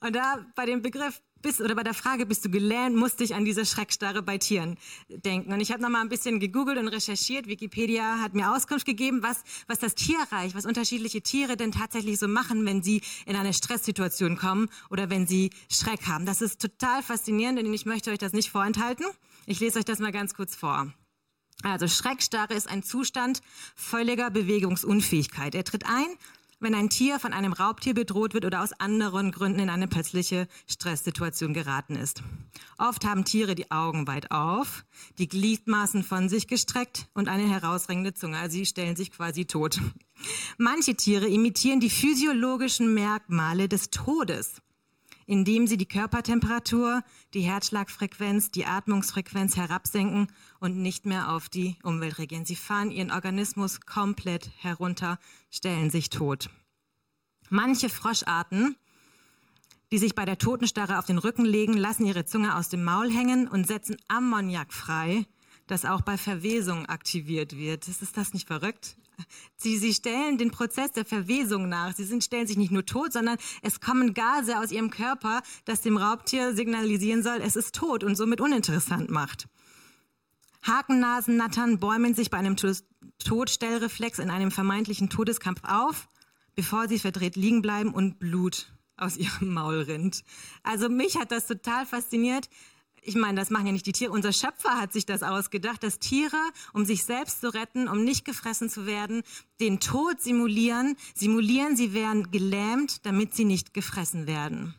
Und 0.00 0.16
da 0.16 0.44
bei 0.56 0.66
dem 0.66 0.82
Begriff 0.82 1.22
bist 1.42 1.60
oder 1.60 1.74
bei 1.74 1.82
der 1.82 1.94
Frage, 1.94 2.26
bist 2.26 2.44
du 2.44 2.50
gelähmt, 2.50 2.96
musste 2.96 3.24
ich 3.24 3.34
an 3.34 3.44
diese 3.44 3.64
Schreckstarre 3.64 4.22
bei 4.22 4.38
Tieren 4.38 4.76
denken. 5.08 5.52
Und 5.52 5.60
ich 5.60 5.72
habe 5.72 5.82
noch 5.82 5.88
mal 5.88 6.00
ein 6.00 6.08
bisschen 6.08 6.40
gegoogelt 6.40 6.78
und 6.78 6.88
recherchiert. 6.88 7.46
Wikipedia 7.46 8.20
hat 8.20 8.34
mir 8.34 8.54
Auskunft 8.54 8.86
gegeben, 8.86 9.22
was, 9.22 9.42
was 9.66 9.78
das 9.78 9.94
Tierreich, 9.94 10.54
was 10.54 10.66
unterschiedliche 10.66 11.22
Tiere 11.22 11.56
denn 11.56 11.72
tatsächlich 11.72 12.18
so 12.18 12.28
machen, 12.28 12.64
wenn 12.66 12.82
sie 12.82 13.02
in 13.26 13.36
eine 13.36 13.52
Stresssituation 13.52 14.36
kommen 14.36 14.68
oder 14.90 15.10
wenn 15.10 15.26
sie 15.26 15.50
Schreck 15.70 16.06
haben. 16.06 16.26
Das 16.26 16.42
ist 16.42 16.60
total 16.60 17.02
faszinierend 17.02 17.58
und 17.58 17.72
ich 17.72 17.86
möchte 17.86 18.10
euch 18.10 18.18
das 18.18 18.32
nicht 18.32 18.50
vorenthalten. 18.50 19.06
Ich 19.46 19.60
lese 19.60 19.78
euch 19.78 19.84
das 19.84 19.98
mal 19.98 20.12
ganz 20.12 20.34
kurz 20.34 20.54
vor. 20.54 20.92
Also 21.62 21.88
Schreckstarre 21.88 22.54
ist 22.54 22.68
ein 22.68 22.82
Zustand 22.82 23.42
völliger 23.74 24.30
Bewegungsunfähigkeit. 24.30 25.54
Er 25.54 25.64
tritt 25.64 25.84
ein, 25.86 26.06
wenn 26.60 26.74
ein 26.74 26.90
Tier 26.90 27.18
von 27.18 27.32
einem 27.32 27.52
Raubtier 27.52 27.94
bedroht 27.94 28.34
wird 28.34 28.44
oder 28.44 28.62
aus 28.62 28.72
anderen 28.78 29.32
Gründen 29.32 29.60
in 29.60 29.70
eine 29.70 29.88
plötzliche 29.88 30.46
Stresssituation 30.66 31.54
geraten 31.54 31.96
ist. 31.96 32.22
Oft 32.78 33.04
haben 33.04 33.24
Tiere 33.24 33.54
die 33.54 33.70
Augen 33.70 34.06
weit 34.06 34.30
auf, 34.30 34.84
die 35.18 35.28
Gliedmaßen 35.28 36.02
von 36.02 36.28
sich 36.28 36.46
gestreckt 36.46 37.08
und 37.14 37.28
eine 37.28 37.48
herausringende 37.48 38.14
Zunge. 38.14 38.38
Also 38.38 38.58
sie 38.58 38.66
stellen 38.66 38.96
sich 38.96 39.10
quasi 39.10 39.46
tot. 39.46 39.80
Manche 40.58 40.94
Tiere 40.94 41.26
imitieren 41.26 41.80
die 41.80 41.90
physiologischen 41.90 42.92
Merkmale 42.94 43.68
des 43.68 43.90
Todes 43.90 44.60
indem 45.30 45.68
sie 45.68 45.76
die 45.76 45.86
Körpertemperatur, 45.86 47.04
die 47.34 47.42
Herzschlagfrequenz, 47.42 48.50
die 48.50 48.66
Atmungsfrequenz 48.66 49.56
herabsenken 49.56 50.26
und 50.58 50.76
nicht 50.76 51.06
mehr 51.06 51.30
auf 51.30 51.48
die 51.48 51.76
Umwelt 51.84 52.18
reagieren. 52.18 52.44
Sie 52.44 52.56
fahren 52.56 52.90
ihren 52.90 53.12
Organismus 53.12 53.80
komplett 53.80 54.50
herunter, 54.58 55.20
stellen 55.48 55.88
sich 55.88 56.10
tot. 56.10 56.50
Manche 57.48 57.90
Froscharten, 57.90 58.74
die 59.92 59.98
sich 59.98 60.16
bei 60.16 60.24
der 60.24 60.36
Totenstarre 60.36 60.98
auf 60.98 61.06
den 61.06 61.18
Rücken 61.18 61.44
legen, 61.44 61.74
lassen 61.74 62.06
ihre 62.06 62.24
Zunge 62.24 62.56
aus 62.56 62.68
dem 62.68 62.82
Maul 62.82 63.08
hängen 63.08 63.46
und 63.46 63.68
setzen 63.68 63.98
Ammoniak 64.08 64.72
frei, 64.72 65.26
das 65.68 65.84
auch 65.84 66.00
bei 66.00 66.18
Verwesung 66.18 66.86
aktiviert 66.86 67.56
wird. 67.56 67.86
Ist 67.86 68.16
das 68.16 68.34
nicht 68.34 68.48
verrückt? 68.48 68.96
Sie, 69.56 69.78
sie 69.78 69.94
stellen 69.94 70.38
den 70.38 70.50
Prozess 70.50 70.92
der 70.92 71.04
Verwesung 71.04 71.68
nach. 71.68 71.94
Sie 71.94 72.04
sind, 72.04 72.24
stellen 72.24 72.46
sich 72.46 72.56
nicht 72.56 72.72
nur 72.72 72.86
tot, 72.86 73.12
sondern 73.12 73.38
es 73.62 73.80
kommen 73.80 74.14
Gase 74.14 74.58
aus 74.58 74.70
ihrem 74.72 74.90
Körper, 74.90 75.42
das 75.64 75.82
dem 75.82 75.96
Raubtier 75.96 76.54
signalisieren 76.54 77.22
soll, 77.22 77.40
es 77.42 77.56
ist 77.56 77.74
tot 77.74 78.04
und 78.04 78.16
somit 78.16 78.40
uninteressant 78.40 79.10
macht. 79.10 79.48
Hakennasennattern 80.62 81.78
bäumen 81.78 82.14
sich 82.14 82.30
bei 82.30 82.38
einem 82.38 82.56
Todstellreflex 83.18 84.18
in 84.18 84.30
einem 84.30 84.50
vermeintlichen 84.50 85.08
Todeskampf 85.08 85.60
auf, 85.64 86.08
bevor 86.54 86.88
sie 86.88 86.98
verdreht 86.98 87.36
liegen 87.36 87.62
bleiben 87.62 87.94
und 87.94 88.18
Blut 88.18 88.72
aus 88.96 89.16
ihrem 89.16 89.52
Maul 89.54 89.80
rinnt. 89.82 90.22
Also 90.62 90.88
mich 90.88 91.16
hat 91.16 91.32
das 91.32 91.46
total 91.46 91.86
fasziniert, 91.86 92.48
ich 93.02 93.14
meine, 93.14 93.38
das 93.38 93.50
machen 93.50 93.66
ja 93.66 93.72
nicht 93.72 93.86
die 93.86 93.92
Tiere. 93.92 94.12
Unser 94.12 94.32
Schöpfer 94.32 94.80
hat 94.80 94.92
sich 94.92 95.06
das 95.06 95.22
ausgedacht, 95.22 95.82
dass 95.82 95.98
Tiere, 95.98 96.36
um 96.72 96.84
sich 96.84 97.04
selbst 97.04 97.40
zu 97.40 97.52
retten, 97.52 97.88
um 97.88 98.04
nicht 98.04 98.24
gefressen 98.24 98.68
zu 98.68 98.86
werden, 98.86 99.22
den 99.60 99.80
Tod 99.80 100.20
simulieren, 100.20 100.96
simulieren, 101.14 101.76
sie 101.76 101.94
wären 101.94 102.30
gelähmt, 102.30 103.04
damit 103.06 103.34
sie 103.34 103.44
nicht 103.44 103.74
gefressen 103.74 104.26
werden. 104.26 104.74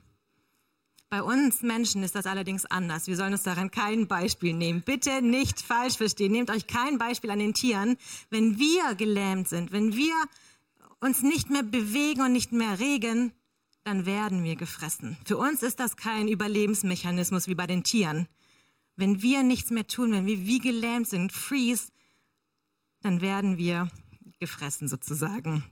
Bei 1.09 1.23
uns 1.23 1.61
Menschen 1.61 2.03
ist 2.03 2.15
das 2.15 2.25
allerdings 2.25 2.65
anders. 2.65 3.07
Wir 3.07 3.17
sollen 3.17 3.33
uns 3.33 3.43
daran 3.43 3.69
kein 3.69 4.07
Beispiel 4.07 4.53
nehmen. 4.53 4.81
Bitte 4.81 5.21
nicht 5.21 5.59
falsch 5.59 5.97
verstehen. 5.97 6.31
Nehmt 6.31 6.49
euch 6.49 6.67
kein 6.67 6.97
Beispiel 6.97 7.31
an 7.31 7.39
den 7.39 7.53
Tieren. 7.53 7.97
Wenn 8.29 8.57
wir 8.57 8.95
gelähmt 8.95 9.49
sind, 9.49 9.73
wenn 9.73 9.93
wir 9.93 10.15
uns 11.01 11.21
nicht 11.21 11.49
mehr 11.49 11.63
bewegen 11.63 12.21
und 12.21 12.31
nicht 12.31 12.53
mehr 12.53 12.79
regen, 12.79 13.33
dann 13.83 14.05
werden 14.05 14.43
wir 14.43 14.55
gefressen. 14.55 15.17
Für 15.25 15.37
uns 15.37 15.63
ist 15.63 15.79
das 15.79 15.95
kein 15.95 16.27
Überlebensmechanismus 16.27 17.47
wie 17.47 17.55
bei 17.55 17.67
den 17.67 17.83
Tieren. 17.83 18.27
Wenn 18.95 19.21
wir 19.21 19.43
nichts 19.43 19.71
mehr 19.71 19.87
tun, 19.87 20.11
wenn 20.11 20.25
wir 20.25 20.45
wie 20.45 20.59
gelähmt 20.59 21.07
sind, 21.07 21.31
freeze, 21.31 21.91
dann 23.01 23.21
werden 23.21 23.57
wir 23.57 23.89
gefressen 24.39 24.87
sozusagen. 24.87 25.63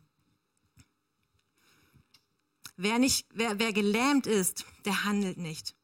Wer, 2.77 2.97
nicht, 2.97 3.27
wer, 3.33 3.59
wer 3.59 3.73
gelähmt 3.73 4.25
ist, 4.25 4.65
der 4.85 5.03
handelt 5.03 5.37
nicht. 5.37 5.75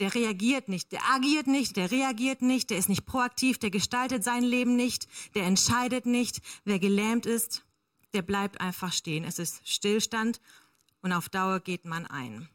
Der 0.00 0.14
reagiert 0.14 0.68
nicht, 0.68 0.90
der 0.90 1.04
agiert 1.10 1.46
nicht, 1.46 1.76
der 1.76 1.90
reagiert 1.90 2.42
nicht, 2.42 2.70
der 2.70 2.78
ist 2.78 2.88
nicht 2.88 3.04
proaktiv, 3.04 3.58
der 3.58 3.70
gestaltet 3.70 4.24
sein 4.24 4.42
Leben 4.42 4.74
nicht, 4.74 5.06
der 5.34 5.44
entscheidet 5.44 6.06
nicht. 6.06 6.40
Wer 6.64 6.78
gelähmt 6.78 7.26
ist, 7.26 7.64
der 8.14 8.22
bleibt 8.22 8.60
einfach 8.60 8.92
stehen. 8.92 9.24
Es 9.24 9.38
ist 9.38 9.60
Stillstand 9.68 10.40
und 11.02 11.12
auf 11.12 11.28
Dauer 11.28 11.60
geht 11.60 11.84
man 11.84 12.06
ein. 12.06 12.48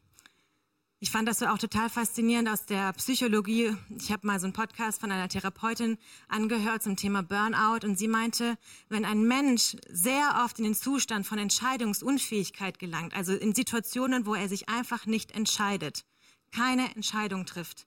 Ich 1.00 1.12
fand 1.12 1.28
das 1.28 1.38
so 1.38 1.46
auch 1.46 1.58
total 1.58 1.88
faszinierend 1.88 2.48
aus 2.48 2.66
der 2.66 2.92
Psychologie. 2.94 3.72
Ich 3.96 4.10
habe 4.10 4.26
mal 4.26 4.40
so 4.40 4.46
einen 4.46 4.52
Podcast 4.52 5.00
von 5.00 5.12
einer 5.12 5.28
Therapeutin 5.28 5.96
angehört 6.26 6.82
zum 6.82 6.96
Thema 6.96 7.22
Burnout 7.22 7.86
und 7.86 7.96
sie 7.96 8.08
meinte, 8.08 8.58
wenn 8.88 9.04
ein 9.04 9.22
Mensch 9.22 9.76
sehr 9.88 10.42
oft 10.44 10.58
in 10.58 10.64
den 10.64 10.74
Zustand 10.74 11.24
von 11.24 11.38
Entscheidungsunfähigkeit 11.38 12.80
gelangt, 12.80 13.14
also 13.14 13.32
in 13.32 13.54
Situationen, 13.54 14.26
wo 14.26 14.34
er 14.34 14.48
sich 14.48 14.68
einfach 14.68 15.06
nicht 15.06 15.30
entscheidet, 15.30 16.04
keine 16.50 16.92
Entscheidung 16.96 17.46
trifft, 17.46 17.86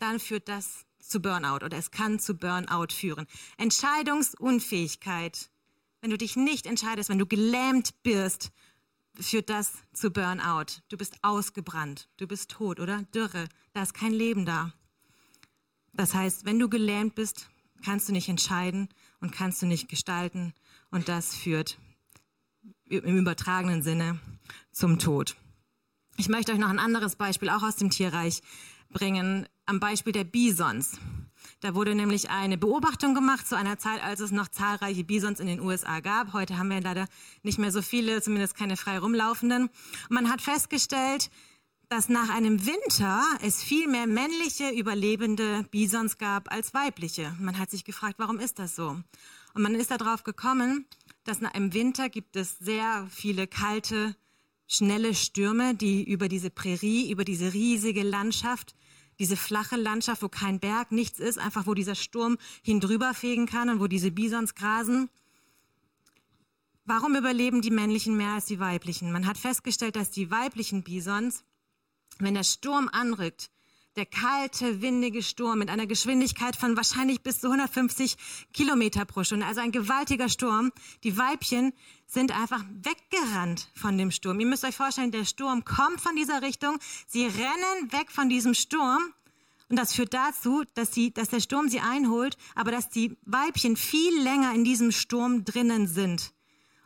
dann 0.00 0.18
führt 0.18 0.48
das 0.48 0.84
zu 0.98 1.20
Burnout 1.20 1.64
oder 1.64 1.78
es 1.78 1.92
kann 1.92 2.18
zu 2.18 2.34
Burnout 2.34 2.92
führen. 2.92 3.28
Entscheidungsunfähigkeit, 3.56 5.48
wenn 6.00 6.10
du 6.10 6.18
dich 6.18 6.34
nicht 6.34 6.66
entscheidest, 6.66 7.08
wenn 7.08 7.20
du 7.20 7.26
gelähmt 7.26 8.02
bist 8.02 8.50
führt 9.18 9.48
das 9.50 9.72
zu 9.92 10.10
Burnout. 10.10 10.80
Du 10.88 10.96
bist 10.96 11.18
ausgebrannt, 11.22 12.08
du 12.16 12.26
bist 12.26 12.50
tot, 12.50 12.80
oder? 12.80 13.02
Dürre, 13.14 13.48
da 13.72 13.82
ist 13.82 13.94
kein 13.94 14.12
Leben 14.12 14.44
da. 14.44 14.72
Das 15.92 16.14
heißt, 16.14 16.44
wenn 16.44 16.58
du 16.58 16.68
gelähmt 16.68 17.14
bist, 17.14 17.48
kannst 17.84 18.08
du 18.08 18.12
nicht 18.12 18.28
entscheiden 18.28 18.88
und 19.20 19.32
kannst 19.32 19.62
du 19.62 19.66
nicht 19.66 19.88
gestalten 19.88 20.54
und 20.90 21.08
das 21.08 21.34
führt 21.34 21.78
im 22.86 23.16
übertragenen 23.16 23.82
Sinne 23.82 24.18
zum 24.72 24.98
Tod. 24.98 25.36
Ich 26.16 26.28
möchte 26.28 26.52
euch 26.52 26.58
noch 26.58 26.68
ein 26.68 26.78
anderes 26.78 27.16
Beispiel 27.16 27.50
auch 27.50 27.62
aus 27.62 27.76
dem 27.76 27.90
Tierreich 27.90 28.42
bringen, 28.90 29.46
am 29.66 29.80
Beispiel 29.80 30.12
der 30.12 30.24
Bisons. 30.24 30.98
Da 31.64 31.74
wurde 31.74 31.94
nämlich 31.94 32.28
eine 32.28 32.58
Beobachtung 32.58 33.14
gemacht 33.14 33.48
zu 33.48 33.56
einer 33.56 33.78
Zeit, 33.78 34.04
als 34.04 34.20
es 34.20 34.30
noch 34.30 34.48
zahlreiche 34.48 35.02
Bisons 35.02 35.40
in 35.40 35.46
den 35.46 35.60
USA 35.60 36.00
gab. 36.00 36.34
Heute 36.34 36.58
haben 36.58 36.68
wir 36.68 36.78
leider 36.82 37.06
nicht 37.42 37.58
mehr 37.58 37.72
so 37.72 37.80
viele, 37.80 38.20
zumindest 38.20 38.54
keine 38.54 38.76
frei 38.76 38.98
rumlaufenden. 38.98 39.70
Man 40.10 40.30
hat 40.30 40.42
festgestellt, 40.42 41.30
dass 41.88 42.10
nach 42.10 42.28
einem 42.28 42.66
Winter 42.66 43.24
es 43.40 43.62
viel 43.62 43.88
mehr 43.88 44.06
männliche 44.06 44.72
überlebende 44.78 45.64
Bisons 45.70 46.18
gab 46.18 46.52
als 46.52 46.74
weibliche. 46.74 47.34
Man 47.40 47.58
hat 47.58 47.70
sich 47.70 47.84
gefragt, 47.84 48.16
warum 48.18 48.40
ist 48.40 48.58
das 48.58 48.76
so? 48.76 49.00
Und 49.54 49.62
man 49.62 49.74
ist 49.74 49.90
darauf 49.90 50.22
gekommen, 50.22 50.84
dass 51.24 51.40
nach 51.40 51.54
einem 51.54 51.72
Winter 51.72 52.10
gibt 52.10 52.36
es 52.36 52.58
sehr 52.58 53.08
viele 53.10 53.46
kalte, 53.46 54.14
schnelle 54.66 55.14
Stürme, 55.14 55.74
die 55.74 56.04
über 56.04 56.28
diese 56.28 56.50
Prärie, 56.50 57.10
über 57.10 57.24
diese 57.24 57.54
riesige 57.54 58.02
Landschaft, 58.02 58.74
diese 59.18 59.36
flache 59.36 59.76
Landschaft, 59.76 60.22
wo 60.22 60.28
kein 60.28 60.60
Berg, 60.60 60.92
nichts 60.92 61.18
ist, 61.18 61.38
einfach 61.38 61.66
wo 61.66 61.74
dieser 61.74 61.94
Sturm 61.94 62.38
hindrüber 62.62 63.14
fegen 63.14 63.46
kann 63.46 63.68
und 63.68 63.80
wo 63.80 63.86
diese 63.86 64.10
Bisons 64.10 64.54
grasen. 64.54 65.08
Warum 66.84 67.16
überleben 67.16 67.62
die 67.62 67.70
männlichen 67.70 68.16
mehr 68.16 68.32
als 68.34 68.44
die 68.44 68.60
weiblichen? 68.60 69.12
Man 69.12 69.26
hat 69.26 69.38
festgestellt, 69.38 69.96
dass 69.96 70.10
die 70.10 70.30
weiblichen 70.30 70.82
Bisons 70.82 71.44
wenn 72.18 72.34
der 72.34 72.44
Sturm 72.44 72.88
anrückt, 72.92 73.50
der 73.96 74.06
kalte, 74.06 74.82
windige 74.82 75.22
Sturm 75.22 75.58
mit 75.58 75.70
einer 75.70 75.86
Geschwindigkeit 75.86 76.56
von 76.56 76.76
wahrscheinlich 76.76 77.22
bis 77.22 77.40
zu 77.40 77.46
150 77.46 78.16
Kilometer 78.52 79.04
pro 79.04 79.22
Stunde, 79.22 79.46
also 79.46 79.60
ein 79.60 79.72
gewaltiger 79.72 80.28
Sturm. 80.28 80.72
Die 81.04 81.16
Weibchen 81.16 81.72
sind 82.06 82.32
einfach 82.32 82.64
weggerannt 82.82 83.70
von 83.74 83.96
dem 83.96 84.10
Sturm. 84.10 84.40
Ihr 84.40 84.46
müsst 84.46 84.64
euch 84.64 84.76
vorstellen, 84.76 85.12
der 85.12 85.24
Sturm 85.24 85.64
kommt 85.64 86.00
von 86.00 86.16
dieser 86.16 86.42
Richtung. 86.42 86.78
Sie 87.06 87.24
rennen 87.24 87.92
weg 87.92 88.10
von 88.10 88.28
diesem 88.28 88.54
Sturm. 88.54 89.02
Und 89.68 89.78
das 89.78 89.94
führt 89.94 90.12
dazu, 90.12 90.64
dass, 90.74 90.92
sie, 90.92 91.12
dass 91.12 91.28
der 91.28 91.40
Sturm 91.40 91.68
sie 91.68 91.80
einholt, 91.80 92.36
aber 92.54 92.70
dass 92.70 92.90
die 92.90 93.16
Weibchen 93.24 93.76
viel 93.76 94.22
länger 94.22 94.54
in 94.54 94.64
diesem 94.64 94.92
Sturm 94.92 95.44
drinnen 95.44 95.86
sind. 95.86 96.32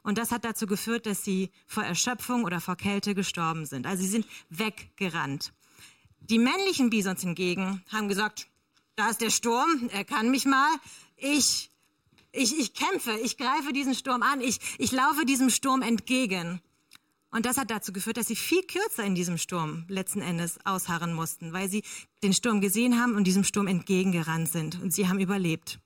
Und 0.02 0.16
das 0.16 0.30
hat 0.30 0.44
dazu 0.44 0.66
geführt, 0.66 1.04
dass 1.06 1.24
sie 1.24 1.50
vor 1.66 1.82
Erschöpfung 1.82 2.44
oder 2.44 2.60
vor 2.60 2.76
Kälte 2.76 3.14
gestorben 3.14 3.66
sind. 3.66 3.86
Also 3.86 4.02
sie 4.02 4.08
sind 4.08 4.26
weggerannt. 4.48 5.52
Die 6.30 6.38
männlichen 6.38 6.90
Bisons 6.90 7.22
hingegen 7.22 7.82
haben 7.90 8.08
gesagt, 8.08 8.48
da 8.96 9.08
ist 9.08 9.20
der 9.20 9.30
Sturm, 9.30 9.88
er 9.92 10.04
kann 10.04 10.30
mich 10.30 10.44
mal. 10.44 10.68
Ich, 11.16 11.70
ich, 12.32 12.58
ich 12.58 12.74
kämpfe, 12.74 13.12
ich 13.22 13.38
greife 13.38 13.72
diesen 13.72 13.94
Sturm 13.94 14.22
an, 14.22 14.40
ich, 14.40 14.58
ich 14.78 14.92
laufe 14.92 15.24
diesem 15.24 15.48
Sturm 15.48 15.82
entgegen. 15.82 16.60
Und 17.30 17.46
das 17.46 17.58
hat 17.58 17.70
dazu 17.70 17.92
geführt, 17.92 18.16
dass 18.16 18.26
sie 18.26 18.36
viel 18.36 18.62
kürzer 18.62 19.04
in 19.04 19.14
diesem 19.14 19.38
Sturm 19.38 19.84
letzten 19.88 20.20
Endes 20.20 20.58
ausharren 20.64 21.14
mussten, 21.14 21.52
weil 21.52 21.68
sie 21.68 21.82
den 22.22 22.32
Sturm 22.32 22.60
gesehen 22.60 23.00
haben 23.00 23.14
und 23.14 23.24
diesem 23.24 23.44
Sturm 23.44 23.66
entgegengerannt 23.66 24.48
sind. 24.48 24.80
Und 24.80 24.92
sie 24.92 25.08
haben 25.08 25.20
überlebt. 25.20 25.78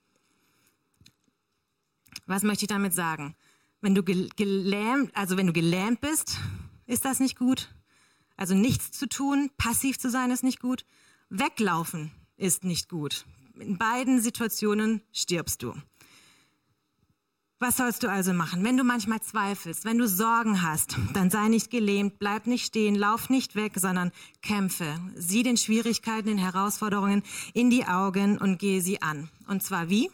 Was 2.27 2.43
möchte 2.43 2.65
ich 2.65 2.69
damit 2.69 2.95
sagen? 2.95 3.35
Wenn 3.81 3.95
du 3.95 4.05
gelähmt, 4.05 5.15
also 5.15 5.37
wenn 5.37 5.49
du 5.49 5.53
gelähmt 5.53 6.01
bist, 6.01 6.39
ist 6.87 7.05
das 7.05 7.19
nicht 7.19 7.37
gut. 7.37 7.75
Also 8.43 8.57
nichts 8.57 8.91
zu 8.91 9.09
tun, 9.09 9.51
passiv 9.57 10.01
zu 10.01 10.11
sein 10.11 10.33
ist 10.33 10.43
nicht 10.43 10.59
gut. 10.59 10.85
Weglaufen 11.31 12.11
ist 12.37 12.65
nicht 12.65 12.89
gut. 12.89 13.25
In 13.57 13.79
beiden 13.79 14.21
Situationen 14.21 15.01
stirbst 15.13 15.63
du. 15.63 15.75
Was 17.61 17.77
sollst 17.77 18.03
du 18.03 18.11
also 18.11 18.33
machen? 18.33 18.65
Wenn 18.65 18.77
du 18.77 18.83
manchmal 18.83 19.23
zweifelst, 19.23 19.85
wenn 19.85 19.97
du 19.97 20.09
Sorgen 20.09 20.61
hast, 20.61 20.99
dann 21.15 21.31
sei 21.31 21.47
nicht 21.47 21.71
gelähmt, 21.71 22.19
bleib 22.19 22.49
nicht 22.49 22.67
stehen, 22.67 22.97
lauf 22.97 23.31
nicht 23.31 23.55
weg, 23.55 23.75
sondern 23.77 24.11
kämpfe. 24.43 24.99
Sieh 25.15 25.45
den 25.45 25.57
Schwierigkeiten, 25.57 26.27
den 26.27 26.39
Herausforderungen 26.39 27.23
in 27.55 27.71
die 27.71 27.85
Augen 27.85 28.39
und 28.39 28.59
gehe 28.59 28.83
sie 28.83 29.03
an. 29.03 29.29
Und 29.47 29.63
zwar 29.63 29.89
wie? 29.89 30.11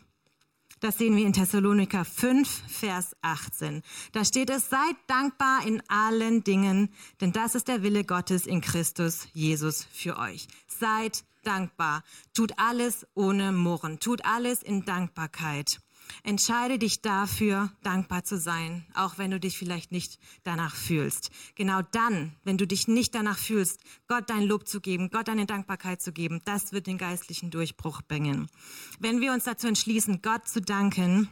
Das 0.80 0.98
sehen 0.98 1.16
wir 1.16 1.26
in 1.26 1.32
Thessaloniker 1.32 2.04
5, 2.04 2.48
Vers 2.68 3.16
18. 3.22 3.82
Da 4.12 4.24
steht 4.24 4.50
es, 4.50 4.70
seid 4.70 4.96
dankbar 5.08 5.66
in 5.66 5.82
allen 5.88 6.44
Dingen, 6.44 6.90
denn 7.20 7.32
das 7.32 7.54
ist 7.54 7.66
der 7.68 7.82
Wille 7.82 8.04
Gottes 8.04 8.46
in 8.46 8.60
Christus 8.60 9.26
Jesus 9.32 9.86
für 9.92 10.18
euch. 10.18 10.46
Seid 10.68 11.24
dankbar. 11.42 12.04
Tut 12.34 12.52
alles 12.58 13.06
ohne 13.14 13.52
Murren. 13.52 13.98
Tut 13.98 14.24
alles 14.24 14.62
in 14.62 14.84
Dankbarkeit. 14.84 15.80
Entscheide 16.22 16.78
dich 16.78 17.02
dafür, 17.02 17.70
dankbar 17.82 18.24
zu 18.24 18.38
sein, 18.38 18.86
auch 18.94 19.18
wenn 19.18 19.30
du 19.30 19.40
dich 19.40 19.58
vielleicht 19.58 19.92
nicht 19.92 20.18
danach 20.42 20.74
fühlst. 20.74 21.30
Genau 21.54 21.80
dann, 21.92 22.34
wenn 22.44 22.58
du 22.58 22.66
dich 22.66 22.88
nicht 22.88 23.14
danach 23.14 23.38
fühlst, 23.38 23.80
Gott 24.06 24.28
dein 24.30 24.42
Lob 24.42 24.66
zu 24.66 24.80
geben, 24.80 25.10
Gott 25.10 25.28
deine 25.28 25.46
Dankbarkeit 25.46 26.02
zu 26.02 26.12
geben, 26.12 26.40
das 26.44 26.72
wird 26.72 26.86
den 26.86 26.98
geistlichen 26.98 27.50
Durchbruch 27.50 28.02
bringen. 28.02 28.48
Wenn 28.98 29.20
wir 29.20 29.32
uns 29.32 29.44
dazu 29.44 29.66
entschließen, 29.66 30.22
Gott 30.22 30.48
zu 30.48 30.60
danken, 30.60 31.28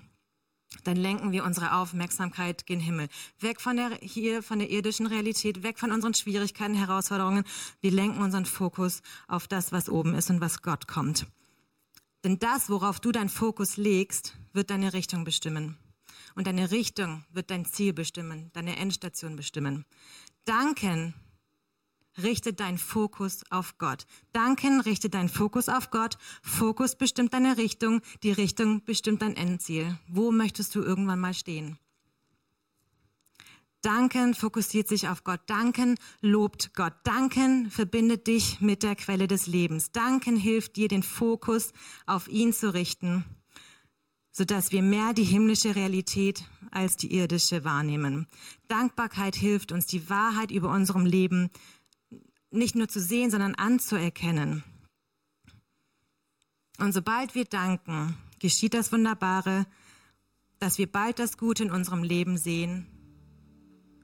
dann 0.85 0.97
lenken 0.97 1.33
wir 1.33 1.45
unsere 1.45 1.75
Aufmerksamkeit 1.75 2.67
gen 2.67 2.81
Himmel. 2.81 3.09
Weg 3.41 3.61
von 3.61 3.77
der, 3.77 3.99
hier, 4.03 4.43
von 4.43 4.59
der 4.59 4.71
irdischen 4.71 5.07
Realität, 5.07 5.63
weg 5.63 5.79
von 5.79 5.93
unseren 5.93 6.15
Schwierigkeiten, 6.15 6.75
Herausforderungen. 6.75 7.45
Wir 7.81 7.91
lenken 7.91 8.21
unseren 8.23 8.47
Fokus 8.47 9.03
auf 9.29 9.49
das, 9.49 9.73
was 9.73 9.89
oben 9.89 10.15
ist 10.15 10.31
und 10.31 10.41
was 10.41 10.63
Gott 10.63 10.87
kommt. 10.87 11.27
Denn 12.27 12.41
das, 12.41 12.69
worauf 12.69 12.99
du 12.99 13.13
deinen 13.13 13.29
Fokus 13.29 13.77
legst, 13.77 14.37
wird 14.53 14.71
deine 14.71 14.95
Richtung 14.95 15.23
bestimmen. 15.23 15.79
Und 16.35 16.49
deine 16.49 16.73
Richtung 16.73 17.25
wird 17.31 17.53
dein 17.53 17.65
Ziel 17.65 17.93
bestimmen, 17.93 18.51
deine 18.53 18.79
Endstation 18.79 19.37
bestimmen. 19.37 19.85
Danken 20.45 21.15
richtet 22.21 22.59
deinen 22.59 22.79
Fokus 22.79 23.45
auf 23.51 23.79
Gott. 23.79 24.07
Danken 24.33 24.81
richtet 24.81 25.15
deinen 25.15 25.29
Fokus 25.29 25.69
auf 25.69 25.93
Gott. 25.93 26.19
Fokus 26.43 26.97
bestimmt 26.97 27.33
deine 27.33 27.59
Richtung. 27.59 28.03
Die 28.25 28.33
Richtung 28.33 28.83
bestimmt 28.83 29.23
dein 29.23 29.37
Endziel. 29.37 29.97
Wo 30.09 30.33
möchtest 30.33 30.75
du 30.75 30.83
irgendwann 30.83 31.21
mal 31.21 31.33
stehen? 31.33 31.79
Danken 33.87 34.35
fokussiert 34.35 34.89
sich 34.89 35.07
auf 35.07 35.23
Gott. 35.23 35.43
Danken 35.47 35.95
lobt 36.21 36.75
Gott. 36.75 36.95
Danken 37.05 37.71
verbindet 37.71 38.27
dich 38.27 38.61
mit 38.61 38.83
der 38.83 38.97
Quelle 38.97 39.29
des 39.29 39.47
Lebens. 39.47 39.93
Danken 39.93 40.35
hilft 40.35 40.75
dir, 40.75 40.89
den 40.89 41.05
Fokus 41.05 41.73
auf 42.05 42.27
ihn 42.27 42.53
zu 42.53 42.75
richten, 42.75 43.25
sodass 44.33 44.73
wir 44.73 44.83
mehr 44.83 45.13
die 45.13 45.23
himmlische 45.23 45.77
Realität 45.77 46.43
als 46.73 46.97
die 46.97 47.15
irdische 47.15 47.63
wahrnehmen. 47.63 48.27
Dankbarkeit 48.67 49.37
hilft 49.37 49.71
uns, 49.71 49.87
die 49.87 50.11
Wahrheit 50.11 50.51
über 50.51 50.73
unserem 50.73 51.07
Leben 51.07 51.51
nicht 52.51 52.75
nur 52.75 52.89
zu 52.89 53.01
sehen, 53.01 53.31
sondern 53.31 53.55
anzuerkennen. 53.55 54.65
Und 56.81 56.91
sobald 56.91 57.37
wir 57.37 57.45
danken, 57.45 58.17
geschieht 58.41 58.75
das 58.75 58.91
Wunderbare, 58.91 59.65
dass 60.59 60.77
wir 60.77 60.91
bald 60.91 61.21
das 61.21 61.39
Gute 61.39 61.63
in 61.63 61.71
unserem 61.71 62.03
Leben 62.03 62.37
sehen 62.37 62.89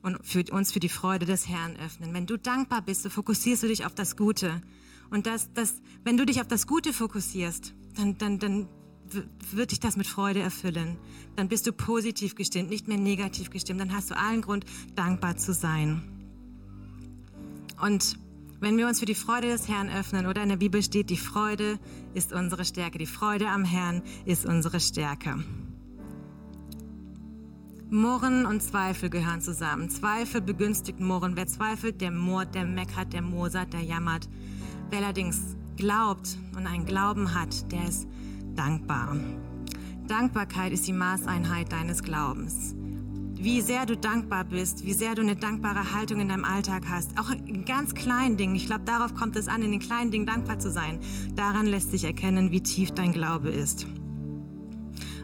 und 0.03 0.19
für 0.27 0.45
uns 0.51 0.73
für 0.73 0.81
die 0.81 0.89
Freude 0.89 1.27
des 1.27 1.49
Herrn 1.49 1.77
öffnen. 1.77 2.13
Wenn 2.13 2.27
du 2.27 2.37
dankbar 2.37 2.83
bist, 2.83 3.03
so 3.03 3.11
fokussierst 3.11 3.63
du 3.63 3.69
dich 3.69 3.87
auf 3.87 3.95
das 3.95 4.17
Gute. 4.17 4.61
Und 5.11 5.27
das, 5.27 5.53
das, 5.53 5.81
wenn 6.05 6.17
du 6.17 6.27
dich 6.27 6.41
auf 6.41 6.49
das 6.49 6.67
Gute 6.67 6.93
fokussierst, 6.93 7.75
dann, 7.97 8.19
dann, 8.19 8.39
dann 8.39 8.69
wird 9.53 9.71
dich 9.71 9.81
das 9.81 9.97
mit 9.97 10.07
Freude 10.07 10.41
erfüllen. 10.41 10.97
Dann 11.37 11.49
bist 11.49 11.67
du 11.67 11.73
positiv 11.73 12.35
gestimmt, 12.35 12.71
nicht 12.71 12.89
mehr 12.89 12.99
negativ 12.99 13.51
gestimmt. 13.51 13.81
Dann 13.81 13.95
hast 13.95 14.11
du 14.11 14.17
allen 14.17 14.43
Grund, 14.43 14.65
dankbar 14.95 15.37
zu 15.37 15.53
sein. 15.53 16.03
Und 17.81 18.17
wenn 18.61 18.79
wir 18.79 18.87
uns 18.87 19.01
für 19.01 19.07
die 19.07 19.15
Freude 19.15 19.49
des 19.49 19.69
Herrn 19.69 19.89
öffnen, 19.89 20.27
oder 20.27 20.43
in 20.43 20.49
der 20.49 20.57
Bibel 20.57 20.83
steht, 20.83 21.11
die 21.11 21.17
Freude 21.17 21.79
ist 22.15 22.33
unsere 22.33 22.65
Stärke. 22.65 22.97
Die 22.97 23.07
Freude 23.07 23.49
am 23.49 23.65
Herrn 23.65 24.03
ist 24.25 24.47
unsere 24.47 24.79
Stärke. 24.79 25.43
Murren 27.93 28.47
und 28.47 28.63
Zweifel 28.63 29.11
gehören 29.11 29.43
zusammen. 29.43 29.91
Zweifel 29.91 30.41
begünstigt 30.41 30.99
Murren. 30.99 31.37
Wer 31.37 31.47
zweifelt, 31.47 32.01
der 32.01 32.11
murrt, 32.11 32.55
der 32.55 32.65
meckert, 32.65 33.13
der 33.13 33.21
mosert, 33.21 33.75
der 33.75 33.83
jammert. 33.83 34.31
Wer 34.89 35.01
allerdings 35.01 35.59
glaubt 35.77 36.39
und 36.57 36.67
einen 36.67 36.87
Glauben 36.87 37.35
hat, 37.35 37.71
der 37.71 37.87
ist 37.87 38.09
dankbar. 38.55 39.15
Dankbarkeit 40.09 40.73
ist 40.73 40.87
die 40.87 40.95
Maßeinheit 40.95 41.71
deines 41.71 42.03
Glaubens. 42.03 42.75
Wie 43.35 43.61
sehr 43.61 43.85
du 43.85 43.95
dankbar 43.95 44.45
bist, 44.45 44.87
wie 44.87 44.95
sehr 44.95 45.15
du 45.15 45.21
eine 45.21 45.37
dankbare 45.37 45.93
Haltung 45.93 46.21
in 46.21 46.31
deinem 46.31 46.47
Alltag 46.47 46.85
hast, 46.89 47.19
auch 47.21 47.31
in 47.31 47.67
ganz 47.67 47.93
kleinen 47.93 48.39
Dingen. 48.39 48.55
Ich 48.55 48.65
glaube, 48.65 48.85
darauf 48.85 49.13
kommt 49.13 49.37
es 49.37 49.49
an, 49.49 49.61
in 49.61 49.71
den 49.71 49.81
kleinen 49.81 50.11
Dingen 50.11 50.25
dankbar 50.25 50.59
zu 50.59 50.71
sein. 50.71 50.99
Daran 51.35 51.67
lässt 51.67 51.91
sich 51.91 52.05
erkennen, 52.05 52.53
wie 52.53 52.63
tief 52.63 52.93
dein 52.93 53.13
Glaube 53.13 53.51
ist. 53.51 53.87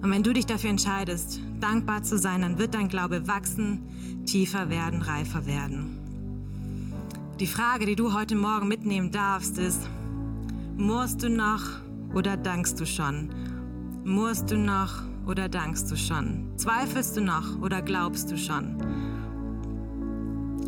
Und 0.03 0.11
wenn 0.11 0.23
du 0.23 0.33
dich 0.33 0.47
dafür 0.47 0.71
entscheidest, 0.71 1.41
dankbar 1.61 2.03
zu 2.03 2.19
sein, 2.19 2.43
dann 2.43 2.59
wird 2.59 2.75
dein 2.75 2.89
Glaube 2.89 3.27
wachsen, 3.27 4.25
tiefer 4.27 4.71
werden, 4.71 5.03
reifer 5.03 5.47
werden. 5.47 5.99
Die 7.41 7.47
Frage, 7.47 7.87
die 7.87 7.97
du 7.97 8.15
heute 8.15 8.35
Morgen 8.35 8.69
mitnehmen 8.69 9.11
darfst, 9.11 9.59
ist, 9.59 9.89
musst 10.77 11.23
du 11.23 11.31
noch 11.31 11.63
oder 12.15 12.37
dankst 12.37 12.81
du 12.81 12.87
schon? 12.87 13.31
Musst 14.05 14.51
du 14.51 14.57
noch 14.57 15.03
oder 15.27 15.49
dankst 15.49 15.91
du 15.91 15.97
schon? 15.97 16.53
Zweifelst 16.57 17.17
du 17.17 17.21
noch 17.21 17.61
oder 17.61 17.83
glaubst 17.83 18.31
du 18.31 18.37
schon? 18.37 18.77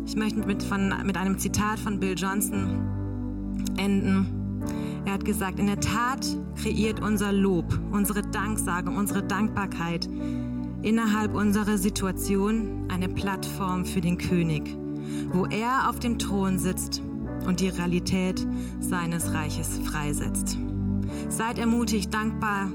Ich 0.05 0.15
möchte 0.15 0.45
mit, 0.45 0.61
von, 0.63 0.93
mit 1.05 1.17
einem 1.17 1.39
Zitat 1.39 1.79
von 1.79 1.99
Bill 1.99 2.15
Johnson 2.17 3.65
enden. 3.77 4.40
Er 5.05 5.13
hat 5.13 5.25
gesagt, 5.25 5.59
in 5.59 5.67
der 5.67 5.79
Tat 5.79 6.25
kreiert 6.61 6.99
unser 7.01 7.31
Lob, 7.31 7.65
unsere 7.91 8.21
Danksage, 8.21 8.89
unsere 8.89 9.23
Dankbarkeit 9.23 10.07
innerhalb 10.81 11.35
unserer 11.35 11.77
Situation 11.77 12.85
eine 12.89 13.09
Plattform 13.09 13.85
für 13.85 14.01
den 14.01 14.17
König, 14.17 14.75
wo 15.31 15.45
er 15.45 15.89
auf 15.89 15.99
dem 15.99 16.17
Thron 16.17 16.57
sitzt 16.57 17.01
und 17.45 17.59
die 17.59 17.69
Realität 17.69 18.45
seines 18.79 19.33
Reiches 19.33 19.79
freisetzt. 19.79 20.57
Seid 21.29 21.59
ermutigt, 21.59 22.13
dankbar, 22.13 22.71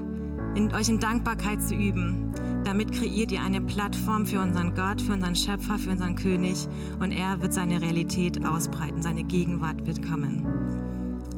in, 0.55 0.73
euch 0.73 0.89
in 0.89 0.99
Dankbarkeit 0.99 1.61
zu 1.61 1.75
üben. 1.75 2.31
Damit 2.63 2.91
kreiert 2.91 3.31
ihr 3.31 3.41
eine 3.41 3.61
Plattform 3.61 4.25
für 4.25 4.41
unseren 4.41 4.73
Gott, 4.73 5.01
für 5.01 5.13
unseren 5.13 5.35
Schöpfer, 5.35 5.77
für 5.77 5.91
unseren 5.91 6.15
König 6.15 6.67
und 6.99 7.11
er 7.11 7.41
wird 7.41 7.53
seine 7.53 7.81
Realität 7.81 8.45
ausbreiten, 8.45 9.01
seine 9.01 9.23
Gegenwart 9.23 9.85
wird 9.85 10.05
kommen. 10.05 10.45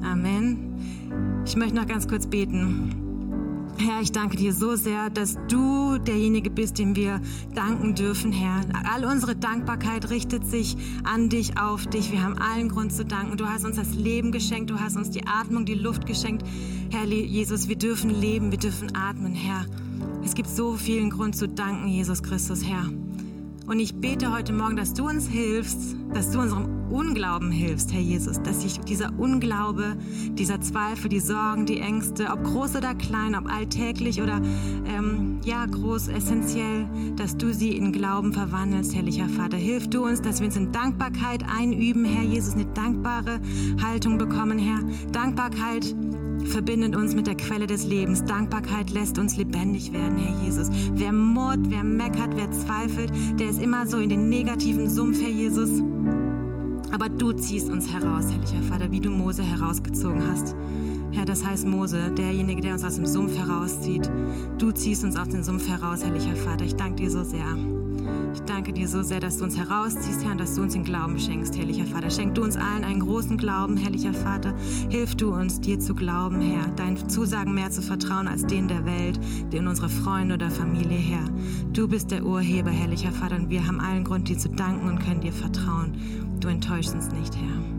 Amen. 0.04 1.44
Ich 1.46 1.56
möchte 1.56 1.76
noch 1.76 1.88
ganz 1.88 2.08
kurz 2.08 2.28
beten. 2.28 3.10
Herr, 3.78 4.02
ich 4.02 4.12
danke 4.12 4.36
dir 4.36 4.52
so 4.52 4.76
sehr, 4.76 5.10
dass 5.10 5.38
du 5.48 5.98
derjenige 6.00 6.50
bist, 6.50 6.80
dem 6.80 6.98
wir 6.98 7.22
danken 7.56 7.96
dürfen, 7.96 8.34
Herr. 8.34 8.62
All 8.94 9.06
unsere 9.06 9.38
Dankbarkeit 9.38 10.10
richtet 10.10 10.46
sich 10.46 10.76
an 11.06 11.30
dich, 11.30 11.58
auf 11.58 11.88
dich. 11.88 12.12
Wir 12.12 12.22
haben 12.22 12.38
allen 12.38 12.68
Grund 12.68 12.92
zu 12.92 13.06
danken. 13.06 13.38
Du 13.38 13.46
hast 13.46 13.64
uns 13.64 13.78
das 13.78 13.94
Leben 13.94 14.34
geschenkt, 14.34 14.70
du 14.70 14.82
hast 14.82 14.98
uns 14.98 15.12
die 15.12 15.26
Atmung, 15.26 15.64
die 15.64 15.76
Luft 15.76 16.06
geschenkt. 16.06 16.46
Herr 16.90 17.06
Jesus, 17.06 17.70
wir 17.70 17.78
dürfen 17.78 18.10
leben, 18.10 18.52
wir 18.52 18.60
dürfen 18.60 18.94
atmen, 18.96 19.34
Herr. 19.34 19.66
Es 20.26 20.36
gibt 20.36 20.50
so 20.50 20.74
vielen 20.74 21.10
Grund 21.10 21.38
zu 21.38 21.48
danken, 21.48 21.88
Jesus 21.88 22.22
Christus, 22.22 22.66
Herr. 22.66 22.90
Und 23.70 23.80
ich 23.80 23.94
bete 23.94 24.34
heute 24.34 24.52
Morgen, 24.52 24.76
dass 24.76 24.96
du 24.96 25.08
uns 25.08 25.28
hilfst, 25.28 25.96
dass 26.12 26.32
du 26.32 26.40
unserem 26.40 26.90
Unglauben 26.90 27.52
hilfst, 27.52 27.94
Herr 27.94 28.02
Jesus, 28.02 28.42
dass 28.42 28.64
sich 28.64 28.80
dieser 28.80 29.12
Unglaube, 29.20 29.96
dieser 30.32 30.60
Zweifel, 30.60 31.08
die 31.08 31.20
Sorgen, 31.20 31.68
die 31.68 31.80
Ängste, 31.80 32.30
ob 32.32 32.44
groß 32.44 32.78
oder 32.78 32.96
klein, 32.96 33.36
ob 33.36 33.46
alltäglich 33.46 34.24
oder 34.24 34.42
ähm, 34.88 35.40
ja 35.46 35.68
groß, 35.68 36.08
essentiell, 36.08 36.90
dass 37.16 37.38
du 37.38 37.54
sie 37.54 37.78
in 37.78 37.92
Glauben 37.92 38.34
verwandelst, 38.34 38.96
herrlicher 38.96 39.30
Vater. 39.30 39.58
Hilf 39.58 39.88
du 39.88 40.04
uns, 40.04 40.20
dass 40.20 40.40
wir 40.40 40.48
uns 40.48 40.58
in 40.58 40.72
Dankbarkeit 40.72 41.44
einüben, 41.48 42.06
Herr 42.06 42.24
Jesus, 42.24 42.56
eine 42.56 42.66
dankbare 42.66 43.40
Haltung 43.84 44.18
bekommen, 44.18 44.58
Herr. 44.58 44.80
Dankbarkeit 45.12 45.94
verbindet 46.48 46.96
uns 46.96 47.16
mit 47.16 47.28
der 47.28 47.36
Quelle 47.36 47.68
des 47.68 47.86
Lebens. 47.86 48.24
Dankbarkeit 48.26 48.90
lässt 48.90 49.18
uns 49.18 49.38
lebendig 49.38 49.94
werden, 49.94 50.18
Herr 50.18 50.44
Jesus. 50.44 50.70
Wer 50.94 51.12
murrt, 51.12 51.60
wer 51.70 51.84
meckert, 51.84 52.36
wer 52.36 52.52
zweifelt, 52.52 53.12
der 53.40 53.50
ist 53.50 53.62
immer 53.62 53.88
so 53.88 53.98
in 53.98 54.10
den 54.10 54.30
negativen 54.30 54.90
Sumpf, 54.90 55.22
Herr 55.22 55.30
Jesus. 55.30 55.82
Aber 56.92 57.10
du 57.10 57.34
ziehst 57.34 57.70
uns 57.70 57.92
heraus, 57.92 58.26
herrlicher 58.32 58.64
Vater, 58.64 58.92
wie 58.92 59.00
du 59.00 59.10
Mose 59.10 59.44
herausgezogen 59.44 60.22
hast. 60.30 60.56
Herr, 61.12 61.26
das 61.26 61.46
heißt 61.46 61.68
Mose, 61.68 62.12
derjenige, 62.12 62.62
der 62.62 62.74
uns 62.74 62.84
aus 62.84 62.96
dem 62.96 63.06
Sumpf 63.06 63.38
herauszieht. 63.38 64.10
Du 64.58 64.72
ziehst 64.72 65.04
uns 65.04 65.16
aus 65.16 65.30
dem 65.30 65.44
Sumpf 65.44 65.68
heraus, 65.68 66.04
herrlicher 66.04 66.36
Vater. 66.36 66.66
Ich 66.66 66.76
danke 66.76 67.04
dir 67.04 67.12
so 67.12 67.24
sehr. 67.24 67.58
Ich 68.34 68.42
danke 68.42 68.74
dir 68.74 68.88
so 68.88 69.02
sehr, 69.02 69.20
dass 69.20 69.38
du 69.38 69.44
uns 69.44 69.58
herausziehst, 69.58 70.24
Herr, 70.24 70.32
und 70.32 70.40
dass 70.40 70.56
du 70.56 70.62
uns 70.62 70.74
den 70.74 70.84
Glauben 70.84 71.18
schenkst, 71.18 71.58
herrlicher 71.58 71.86
Vater. 71.86 72.10
Schenk 72.10 72.36
du 72.36 72.44
uns 72.44 72.56
allen 72.56 72.84
einen 72.84 73.00
großen 73.00 73.38
Glauben, 73.38 73.76
herrlicher 73.76 74.14
Vater. 74.14 74.54
Hilf 74.90 75.16
du 75.16 75.34
uns, 75.34 75.60
dir 75.60 75.80
zu 75.80 75.96
glauben, 75.96 76.40
Herr, 76.40 76.68
deinen 76.76 77.10
Zusagen 77.10 77.54
mehr 77.54 77.72
zu 77.72 77.82
vertrauen 77.82 78.28
als 78.28 78.46
denen 78.46 78.68
der 78.68 78.86
Welt, 78.86 79.20
denen 79.52 79.68
unserer 79.68 79.90
Freunde 79.90 80.36
oder 80.36 80.52
Familie, 80.52 80.98
Herr. 80.98 81.26
Du 81.74 81.88
bist 81.88 82.12
der 82.12 82.24
Urheber, 82.24 82.72
herrlicher 82.72 83.12
Vater, 83.12 83.36
und 83.36 83.50
wir 83.50 83.66
haben 83.66 83.80
allen 83.80 84.04
Grund, 84.04 84.30
dir 84.30 84.38
zu 84.38 84.50
danken 84.50 84.88
und 84.88 85.00
können 85.00 85.22
dir 85.22 85.34
vertrauen. 85.34 85.94
Du 86.40 86.48
enttäuschst 86.48 86.94
uns 86.94 87.12
nicht, 87.12 87.36
Herr. 87.36 87.79